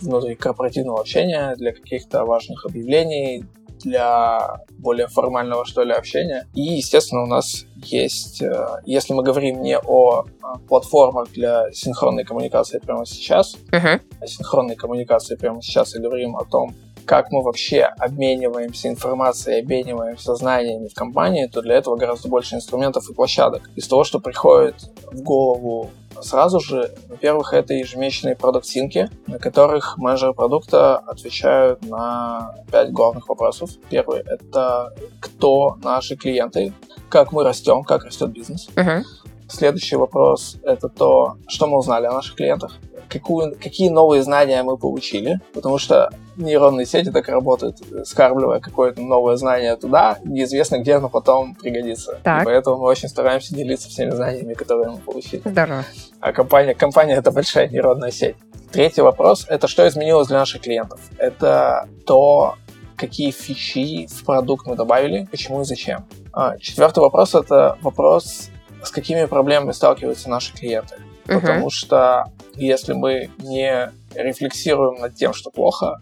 [0.00, 3.44] внутри корпоративного общения, для каких-то важных объявлений,
[3.78, 6.46] для более формального, что ли, общения.
[6.54, 12.24] И, естественно, у нас есть, э, если мы говорим не о а, платформах для синхронной
[12.24, 14.00] коммуникации прямо сейчас, uh-huh.
[14.20, 16.74] о синхронной коммуникации прямо сейчас и говорим о том,
[17.08, 23.08] как мы вообще обмениваемся информацией, обмениваемся знаниями в компании, то для этого гораздо больше инструментов
[23.08, 23.70] и площадок.
[23.76, 24.74] Из того, что приходит
[25.10, 25.90] в голову
[26.22, 33.70] сразу же, во-первых, это ежемесячные продукт-синки, на которых менеджеры продукта отвечают на пять главных вопросов.
[33.90, 36.72] Первый— это кто наши клиенты,
[37.08, 38.68] как мы растем, как растет бизнес.
[38.74, 39.02] Uh-huh.
[39.48, 42.74] Следующий вопрос— это то, что мы узнали о наших клиентах,
[43.08, 49.36] какую, какие новые знания мы получили, потому что нейронные сети так работают, скармливая какое-то новое
[49.36, 52.18] знание туда, неизвестно, где оно потом пригодится.
[52.22, 52.42] Так.
[52.42, 55.42] И поэтому мы очень стараемся делиться всеми знаниями, которые мы получили.
[55.44, 55.84] Здорово.
[56.20, 58.36] А компания, компания— это большая нейронная сеть.
[58.72, 61.00] Третий вопрос— это что изменилось для наших клиентов.
[61.16, 62.56] Это то,
[62.96, 66.04] какие фичи в продукт мы добавили, почему и зачем.
[66.32, 68.50] А, четвертый вопрос— это вопрос
[68.82, 70.96] с какими проблемами сталкиваются наши клиенты.
[71.26, 71.40] Uh-huh.
[71.40, 72.26] Потому что
[72.66, 76.00] если мы не рефлексируем над тем, что плохо,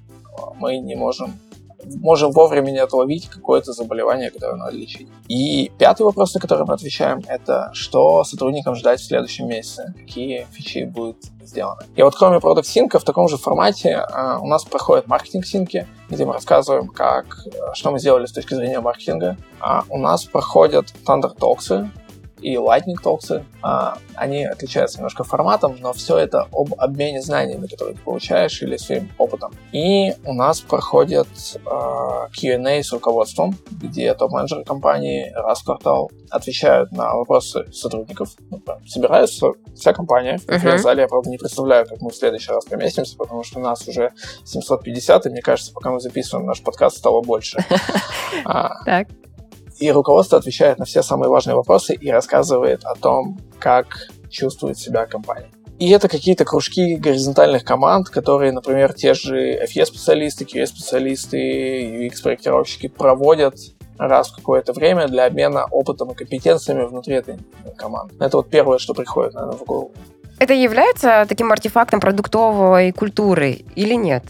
[0.57, 1.39] мы не можем
[1.95, 5.09] можем вовремя не отловить какое-то заболевание, которое надо лечить.
[5.29, 10.47] И пятый вопрос, на который мы отвечаем, это что сотрудникам ждать в следующем месяце, какие
[10.53, 11.83] фичи будут сделаны.
[11.95, 16.25] И вот кроме Product Sync в таком же формате uh, у нас проходят маркетинг-синки, где
[16.25, 19.37] мы рассказываем, как, что мы сделали с точки зрения маркетинга.
[19.61, 21.89] А у нас проходят Thunder Talks,
[22.47, 23.43] и Lightning Talks.
[23.61, 28.77] А, они отличаются немножко форматом, но все это об обмене знаниями, которые ты получаешь, или
[28.77, 29.53] своим опытом.
[29.73, 31.27] И у нас проходит
[31.67, 38.31] а, Q&A с руководством, где топ-менеджеры компании раз в квартал отвечают на вопросы сотрудников.
[38.51, 41.01] Ну, собираются вся компания в конференц-зале.
[41.01, 41.07] Uh-huh.
[41.07, 44.13] Я, правда, не представляю, как мы в следующий раз поместимся, потому что у нас уже
[44.45, 47.59] 750, и мне кажется, пока мы записываем наш подкаст, стало больше.
[48.85, 49.09] Так
[49.79, 55.07] и руководство отвечает на все самые важные вопросы и рассказывает о том, как чувствует себя
[55.07, 55.51] компания.
[55.79, 63.57] И это какие-то кружки горизонтальных команд, которые, например, те же FE-специалисты, QA-специалисты, UX-проектировщики проводят
[63.99, 67.39] раз в какое-то время для обмена опытом и компетенциями внутри этой
[67.77, 68.15] команды.
[68.21, 69.93] Это вот первое, что приходит, наверное, в голову.
[70.39, 74.25] Это является таким артефактом продуктовой культуры или нет?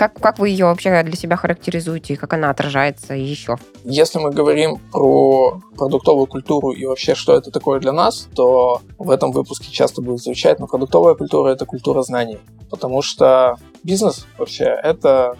[0.00, 3.58] Как, как вы ее вообще для себя характеризуете, как она отражается еще?
[3.84, 9.10] Если мы говорим про продуктовую культуру и вообще, что это такое для нас, то в
[9.10, 12.38] этом выпуске часто будет звучать, но продуктовая культура— это культура знаний.
[12.70, 15.36] Потому что бизнес вообще— это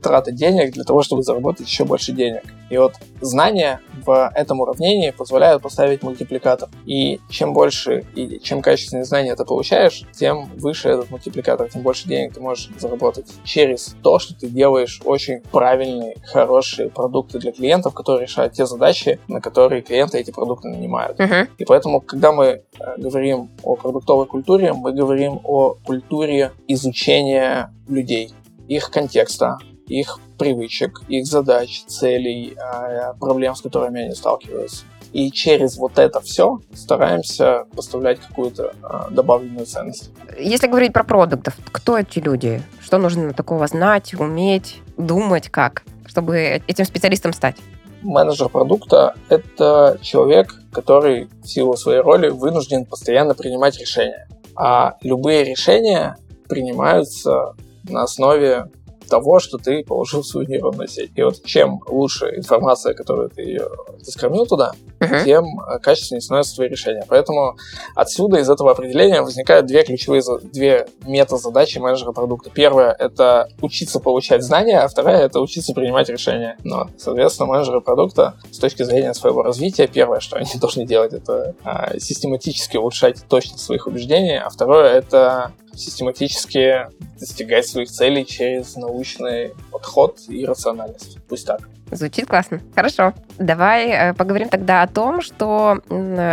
[0.00, 2.44] трата денег для того, чтобы заработать еще больше денег.
[2.70, 6.68] И вот знания в этом уравнении позволяют поставить мультипликатор.
[6.86, 12.08] И чем больше и чем качественнее знания ты получаешь, тем выше этот мультипликатор, тем больше
[12.08, 17.94] денег ты можешь заработать через то, что ты делаешь очень правильные, хорошие продукты для клиентов,
[17.94, 21.18] которые решают те задачи, на которые клиенты эти продукты нанимают.
[21.18, 21.48] Uh-huh.
[21.58, 22.62] И поэтому, когда мы э,
[22.96, 28.32] говорим о продуктовой культуре, мы говорим о культуре изучения людей,
[28.68, 34.84] их контекста, их привычек, их задач, целей, а, проблем, с которыми они сталкиваются.
[35.12, 40.10] И через вот это все стараемся поставлять какую-то а, добавленную ценность.
[40.38, 42.62] Если говорить про продуктов, кто эти люди?
[42.80, 47.56] Что нужно такого знать, уметь, думать как, чтобы этим специалистом стать?
[48.02, 54.28] Менеджер продукта— это человек, который в силу своей роли вынужден постоянно принимать решения.
[54.54, 56.16] А любые решения
[56.48, 58.70] принимаются на основе
[59.08, 61.10] того, что ты положил в свою нейронную сеть.
[61.16, 63.68] И вот чем лучше информация, которую ты ее
[64.00, 65.24] заскормил туда, uh-huh.
[65.24, 67.04] тем э, качественнее становится твои решения.
[67.08, 67.56] Поэтому
[67.94, 72.50] отсюда из этого определения возникают две ключевые, две мета-задачи менеджера продукта.
[72.50, 76.56] Первая— это учиться получать знания, а вторая— это учиться принимать решения.
[76.64, 81.54] Но, соответственно, менеджеры продукта с точки зрения своего развития, первое, что они должны делать, это
[81.64, 86.86] а, систематически улучшать точность своих убеждений, а второе— это систематически
[87.18, 91.18] достигать своих целей через научный подход и рациональность.
[91.28, 91.60] Пусть так.
[91.90, 92.60] Звучит классно.
[92.74, 93.14] Хорошо.
[93.38, 95.78] Давай э, поговорим тогда о том, что,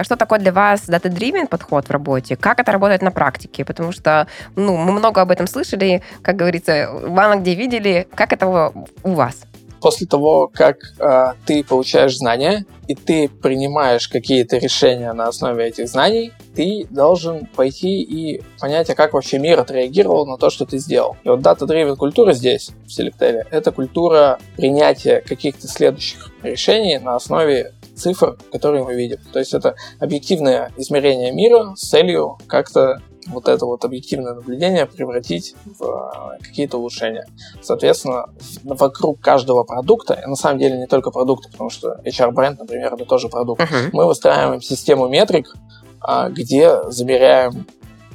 [0.03, 4.27] что такое для вас data-driven подход в работе, как это работает на практике, потому что
[4.55, 8.07] ну, мы много об этом слышали, как говорится, мало где видели.
[8.15, 8.73] Как это
[9.03, 9.43] у вас?
[9.82, 15.88] После того, как э, ты получаешь знания и ты принимаешь какие-то решения на основе этих
[15.88, 20.78] знаний, ты должен пойти и понять, а как вообще мир отреагировал на то, что ты
[20.78, 21.17] сделал.
[21.23, 27.73] И вот data-driven культура здесь, в Selectel, это культура принятия каких-то следующих решений на основе
[27.95, 29.17] цифр, которые мы видим.
[29.32, 35.55] То есть это объективное измерение мира с целью как-то вот это вот объективное наблюдение превратить
[35.65, 37.26] в э, какие-то улучшения.
[37.61, 38.26] Соответственно,
[38.63, 43.05] вокруг каждого продукта, и на самом деле не только продукта, потому что HR-бренд, например, это
[43.05, 43.89] тоже продукт, uh-huh.
[43.93, 45.53] мы выстраиваем систему метрик,
[46.01, 47.65] а, где замеряем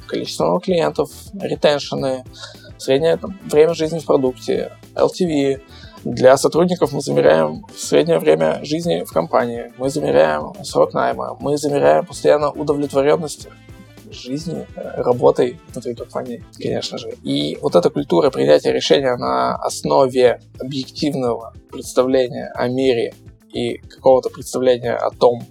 [0.07, 2.23] количество новых клиентов, ретеншены,
[2.77, 5.61] среднее там, время жизни в продукте, LTV.
[6.03, 12.05] Для сотрудников мы замеряем среднее время жизни в компании, мы замеряем срок найма, мы замеряем
[12.05, 13.47] постоянно удовлетворенность
[14.11, 17.09] жизни, э, работой внутри компании, конечно же.
[17.23, 23.13] И вот эта культура принятия решения на основе объективного представления о мире
[23.53, 25.41] и какого-то представления о том,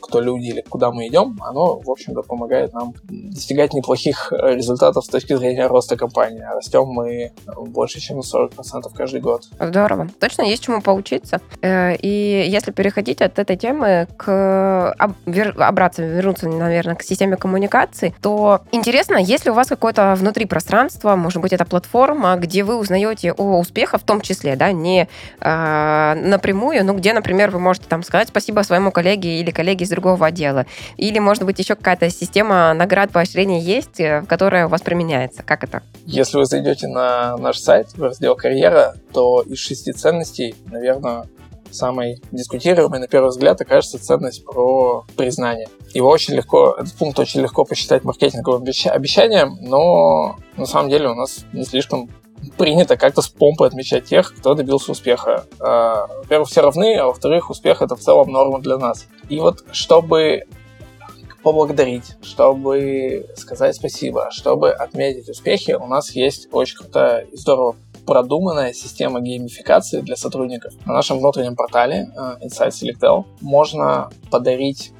[0.00, 5.04] кто люди или куда мы идем, оно, в общем-то, помогает нам достигать неплохих э, результатов
[5.04, 6.42] с точки зрения роста компании.
[6.42, 8.50] А растем мы больше, чем на 40%
[8.94, 9.44] каждый год.
[9.60, 10.08] Здорово.
[10.20, 11.40] Точно есть чему поучиться.
[11.62, 14.94] Э, и если переходить от этой темы к
[15.58, 21.40] обратно вернуться, наверное, к системе коммуникации, то интересно, если у вас какое-то внутри пространство, может
[21.42, 25.08] быть, это платформа, где вы узнаете о успехах в том числе, да, не
[25.40, 29.90] э, напрямую, но где, например, вы можете там сказать спасибо своему коллеге или коллеге из
[29.90, 30.66] другого отдела?
[30.96, 35.42] Или, может быть, еще какая-то система наград, поощрения есть, э, которая у вас применяется?
[35.42, 35.82] Как это?
[36.04, 41.24] Если вы зайдете на наш сайт, в раздел «Карьера», то из шести ценностей, наверное,
[41.70, 45.68] самой дискутируемой, на первый взгляд, окажется ценность про признание.
[45.92, 51.14] Его очень легко, этот пункт очень легко посчитать маркетинговым обещанием, но на самом деле у
[51.14, 52.10] нас не слишком
[52.56, 55.44] принято как-то с помпой отмечать тех, кто добился успеха.
[55.60, 59.06] А, во-первых, все равны, а во-вторых, успех это в целом норма для нас.
[59.28, 60.44] И вот чтобы
[61.42, 67.76] поблагодарить, чтобы сказать спасибо, чтобы отметить успехи, у нас есть очень крутая и здорово
[68.06, 70.72] продуманная система геймификации для сотрудников.
[70.86, 74.92] На нашем внутреннем портале uh, Inside Selectel можно подарить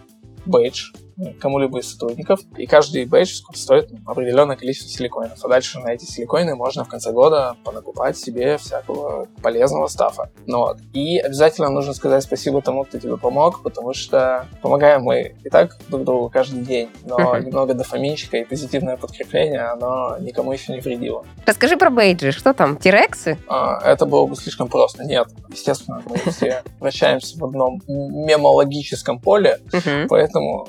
[0.45, 0.93] бейдж
[1.41, 5.45] кому-либо из сотрудников, и каждый бейдж стоит определенное количество силикоинов.
[5.45, 10.31] А дальше на эти силикоины можно в конце года понакупать себе всякого полезного стафа.
[10.47, 10.79] Ну, вот.
[10.93, 15.79] И обязательно нужно сказать спасибо тому, кто тебе помог, потому что помогаем мы и так
[15.89, 21.25] друг другу каждый день, но немного дофаминчика и позитивное подкрепление, оно никому еще не вредило.
[21.47, 23.39] Расскажи про бейджи, что там, тирексы?
[23.49, 25.05] А, это было бы слишком просто.
[25.05, 29.61] Нет, естественно, мы все вращаемся в одном мемологическом поле,
[30.09, 30.66] поэтому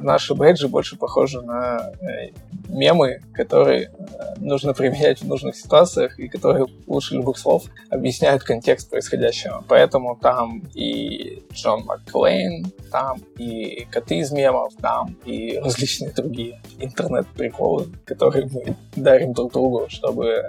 [0.00, 2.30] наши бейджи больше похожи на э,
[2.68, 8.90] мемы, которые э, нужно применять в нужных ситуациях и которые лучше любых слов объясняют контекст
[8.90, 9.64] происходящего.
[9.68, 17.88] Поэтому там и Джон Макклейн, там и коты из мемов, там и различные другие интернет-приколы,
[18.04, 20.44] которые мы дарим друг другу, чтобы э,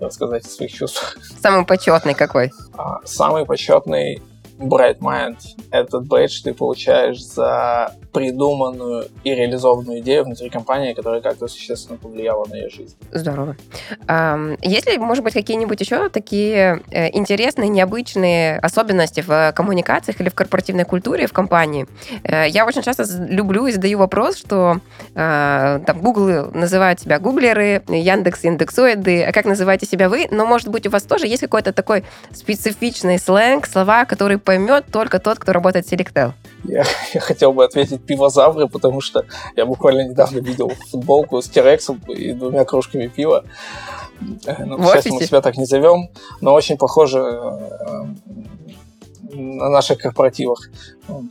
[0.00, 1.16] рассказать о своих чувствах.
[1.40, 2.50] Самый почетный какой?
[2.76, 4.20] А, самый почетный
[4.58, 5.38] Bright Mind.
[5.70, 12.46] Этот бейдж ты получаешь за придуманную и реализованную идею внутри компании, которая как-то существенно повлияла
[12.46, 12.96] на ее жизнь.
[13.12, 13.56] Здорово.
[14.62, 20.34] Есть ли, может быть, какие-нибудь еще такие э, интересные, необычные особенности в коммуникациях или в
[20.34, 21.86] корпоративной культуре в компании?
[22.24, 24.80] Э, я очень часто люблю и задаю вопрос, что
[25.14, 30.28] э, там Google называют себя гуглеры, Яндекс индексоиды, а как называете себя вы?
[30.30, 35.18] Но, может быть, у вас тоже есть какой-то такой специфичный сленг, слова, которые поймет только
[35.18, 36.32] тот, кто работает в Selectel?
[36.68, 39.24] Я, я хотел бы ответить пивозавры, потому что
[39.56, 43.44] я буквально недавно видел футболку с Терексом и двумя кружками пива.
[44.46, 46.10] Э, ну, к счастью, мы себя так не зовем,
[46.40, 48.04] но очень похоже э,
[49.32, 50.70] на наших корпоративах.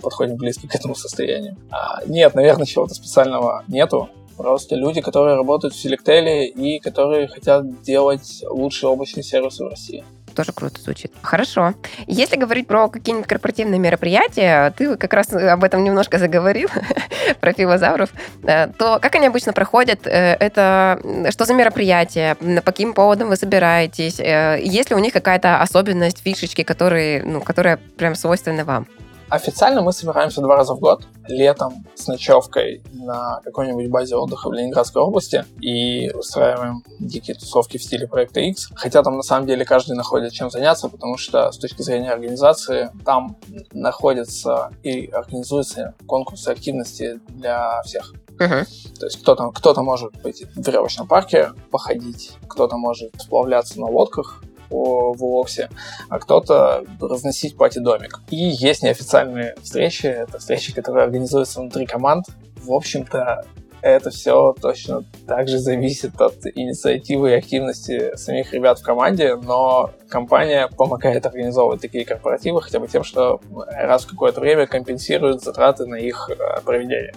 [0.01, 1.55] Подходим близко к этому состоянию.
[1.71, 4.09] А, нет, наверное, чего-то специального нету.
[4.37, 10.03] Просто люди, которые работают в Selectel и которые хотят делать лучшие облачные сервисы в России
[10.37, 11.11] тоже круто звучит.
[11.23, 11.73] Хорошо.
[12.05, 16.69] Если говорить про какие-нибудь корпоративные мероприятия, ты как раз об этом немножко заговорил,
[17.41, 18.11] про филозавров,
[18.43, 20.05] э, то как они обычно проходят?
[20.05, 20.99] Э, это
[21.31, 22.35] что за мероприятия?
[22.35, 24.19] По каким поводам вы собираетесь?
[24.19, 28.85] Э, есть ли у них какая-то особенность, фишечки, которые, ну, которые прям свойственны вам?
[29.29, 31.05] Официально мы собираемся два раза в год.
[31.27, 37.83] Летом с ночевкой на какой-нибудь базе отдыха в Ленинградской области и устраиваем дикие тусовки в
[37.83, 38.69] стиле проекта X.
[38.75, 42.89] Хотя там на самом деле каждый находит чем заняться, потому что с точки зрения организации
[43.05, 43.35] там
[43.73, 48.13] находятся и организуются конкурсы активности для всех.
[48.39, 48.65] Мгм.
[48.99, 54.41] То есть кто-то кто может пойти в веревочном парке походить, кто-то может сплавляться на лодках
[54.69, 55.69] в Уоксе,
[56.09, 58.21] а кто-то разносить пати-домик.
[58.29, 62.25] И есть неофициальные встречи, это встречи, которые организуются внутри команд.
[62.61, 63.45] В общем-то,
[63.81, 69.91] это все точно так же зависит от инициативы и активности самих ребят в команде, но
[70.09, 73.39] компания помогает организовывать такие корпоративы хотя бы тем, что
[73.69, 77.13] раз в какое-то время компенсирует затраты на их э, проведение.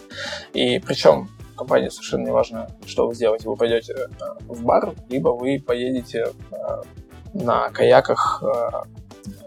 [0.52, 1.28] И причем
[1.60, 3.48] компании совершенно не важно, что вы сделаете.
[3.48, 4.06] Вы пойдете э,
[4.48, 6.56] в бар, либо вы поедете э,
[7.34, 8.70] на каяках э,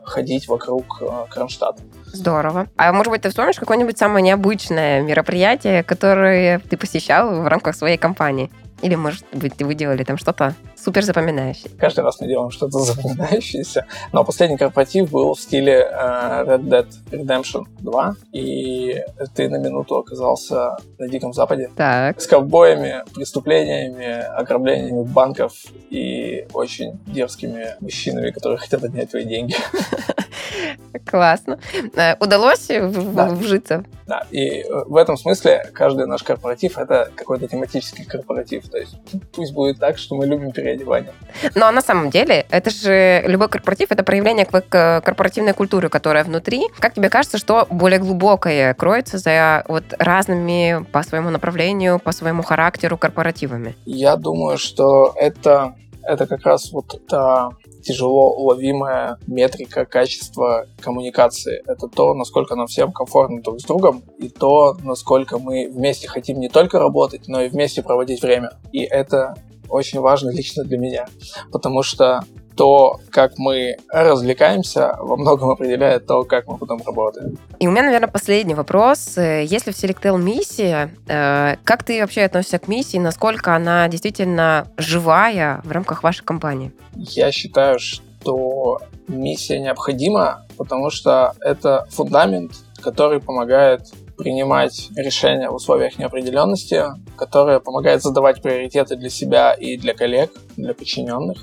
[0.03, 1.81] ходить вокруг э, Кронштадта.
[2.05, 2.67] Здорово.
[2.77, 7.97] А может быть, ты вспомнишь какое-нибудь самое необычное мероприятие, которое ты посещал в рамках своей
[7.97, 8.51] компании?
[8.81, 10.53] Или, может быть, вы делали там что-то
[10.83, 11.71] супер запоминающее?
[11.77, 13.85] Каждый раз мы делаем что-то запоминающееся.
[14.11, 18.15] Но последний корпоратив был в стиле э, Red Dead Redemption 2.
[18.33, 19.01] И
[19.35, 21.69] ты на минуту оказался на Диком Западе.
[21.75, 22.19] Так.
[22.21, 25.53] С ковбоями, преступлениями, ограблениями банков
[25.89, 29.55] и очень дерзкими мужчинами, которые хотят отнять твои деньги.
[31.05, 31.59] Классно.
[31.95, 33.29] Э, Удалось Да.
[33.29, 33.83] вжиться?
[34.07, 38.69] Да, и э, в этом смысле каждый наш корпоратив— это какой-то тематический корпоратив.
[38.69, 38.95] То есть
[39.33, 41.13] пусть будет так, что мы любим переодевание.
[41.55, 46.67] Но на самом деле, это же любой корпоратив, это проявление корпоративной культуры, которая внутри.
[46.79, 52.43] Как тебе кажется, что более глубокое кроется за вот разными по своему направлению, по своему
[52.43, 53.75] характеру корпоративами?
[53.85, 57.51] Я думаю, что это, это как раз вот та
[57.83, 61.61] тяжело уловимая метрика качества коммуникации.
[61.67, 66.39] Это то, насколько нам всем комфортно друг с другом, и то, насколько мы вместе хотим
[66.39, 68.53] не только работать, но и вместе проводить время.
[68.71, 69.35] И это
[69.73, 71.07] очень важно лично для меня,
[71.51, 72.21] потому что
[72.55, 77.37] то, как мы развлекаемся, во многом определяет то, как мы потом работаем.
[77.59, 79.17] И у меня, наверное, последний вопрос.
[79.17, 85.61] Если в Selectel миссия, э, как ты вообще относишься к миссии, насколько она действительно живая
[85.63, 86.71] в рамках вашей компании?
[86.95, 92.51] Я считаю, что миссия необходима, потому что это фундамент,
[92.81, 96.83] который помогает принимать решения в условиях неопределенности,
[97.17, 101.39] которая помогает задавать приоритеты для себя и для коллег, для подчиненных,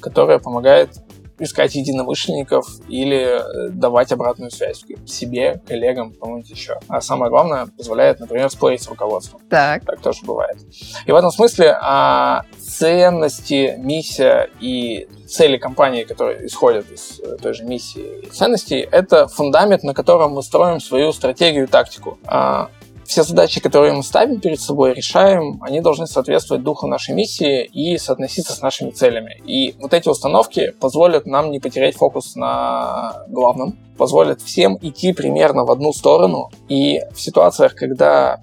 [0.00, 0.90] которая помогает
[1.38, 6.78] искать единомышленников или э, давать обратную связь себе, коллегам, кому-нибудь еще.
[6.88, 9.40] А самое главное, позволяет, например, спорить с руководством.
[9.48, 9.84] Так.
[9.84, 10.58] Так тоже бывает.
[11.06, 17.54] И в этом смысле а, ценности, миссия и цели компании, которые исходят из э, той
[17.54, 22.18] же миссии и ценностей, это фундамент, на котором мы строим свою стратегию и тактику.
[22.24, 22.70] А,
[23.06, 27.98] все задачи, которые мы ставим перед собой, решаем, они должны соответствовать духу нашей миссии и
[27.98, 29.40] соотноситься с нашими целями.
[29.46, 35.64] И вот эти установки позволят нам не потерять фокус на главном, позволят всем идти примерно
[35.64, 36.50] в одну сторону.
[36.68, 38.40] И в ситуациях, когда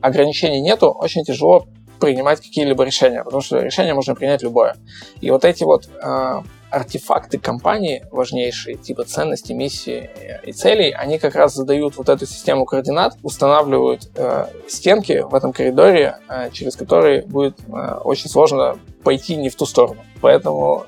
[0.00, 1.66] ограничений нету, очень тяжело
[2.00, 4.76] принимать какие-либо решения, потому что решение можно принять любое.
[5.20, 6.42] И вот эти вот э,
[6.72, 10.10] артефакты компании важнейшие, типа ценности, миссии
[10.42, 15.52] и целей, они как раз задают вот эту систему координат, устанавливают э, стенки в этом
[15.52, 20.00] коридоре, э, через которые будет э, очень сложно пойти не в ту сторону.
[20.22, 20.84] Поэтому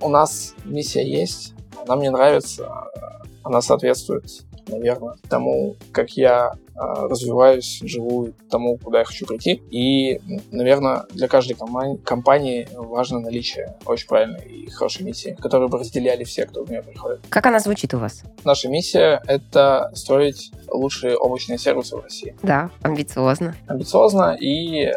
[0.00, 1.54] у нас миссия есть,
[1.86, 3.00] она мне нравится, э,
[3.44, 4.24] она соответствует,
[4.66, 9.62] наверное, тому, как я э, развиваюсь, живу, тому, куда я хочу прийти.
[9.70, 10.20] И,
[10.50, 16.24] наверное, для каждой коман- компании важно наличие очень правильной и хорошей миссии, которую бы разделяли
[16.24, 17.20] все, кто в нее приходит.
[17.28, 18.22] Как она звучит у вас?
[18.44, 22.36] Наша миссия— это строить лучшие облачные сервисы в России.
[22.42, 23.54] Да, амбициозно.
[23.68, 24.92] Амбициозно и э,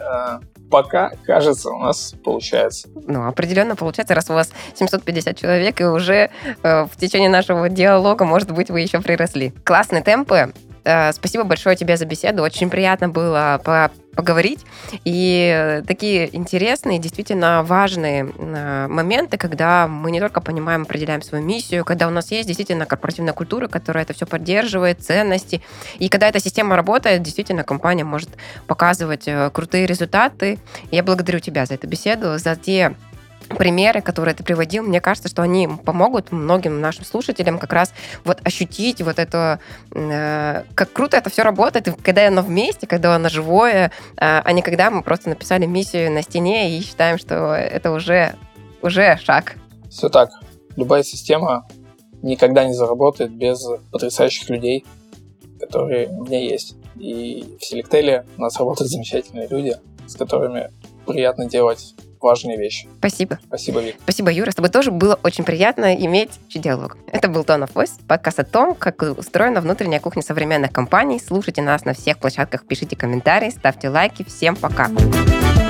[0.70, 2.90] пока, кажется, у нас получается.
[3.08, 6.30] Ну, определенно получается, раз у вас 750 человек, и уже
[6.64, 9.54] э, в течение нашего диалога, может быть, вы еще приросли.
[9.64, 10.54] Классные темпы.
[10.88, 12.44] Э, спасибо большое тебе за беседу.
[12.44, 14.66] Очень приятно было по- поговорить.
[15.04, 21.44] И э, такие интересные, действительно важные э, моменты, когда мы не только понимаем, определяем свою
[21.44, 25.62] миссию, когда у нас есть действительно корпоративная культура, которая это все поддерживает, ценности.
[26.00, 28.30] И когда эта система работает, действительно компания может
[28.66, 30.58] показывать крутые результаты.
[30.90, 32.96] Я благодарю тебя за эту беседу, за те
[33.50, 37.94] примеры, которые ты приводил, мне кажется, что они помогут многим нашим слушателям как раз
[38.24, 39.60] вот ощутить вот это,
[39.92, 44.62] э, как круто это все работает, когда оно вместе, когда оно живое, э, а не
[44.62, 48.36] когда мы просто написали миссию на стене и считаем, что это уже,
[48.82, 49.56] уже шаг.
[49.90, 50.30] Все так.
[50.76, 51.68] Любая система
[52.22, 54.86] никогда не заработает без потрясающих людей,
[55.60, 56.76] которые у меня есть.
[56.96, 59.76] И в Селектеле у нас работают замечательные люди,
[60.08, 60.70] с которыми
[61.06, 62.88] приятно делать важные вещи.
[63.00, 63.40] Спасибо.
[63.46, 63.96] Спасибо, Вик.
[64.02, 64.52] Спасибо, Юра.
[64.52, 66.98] С тобой тоже было очень приятно иметь диалог.
[67.12, 71.20] Это был Tone of Voice, подкаст о том, как устроена внутренняя кухня современных компаний.
[71.20, 74.24] Слушайте нас на всех площадках, пишите комментарии, ставьте лайки.
[74.24, 74.90] Всем пока.
[74.90, 75.67] Пока.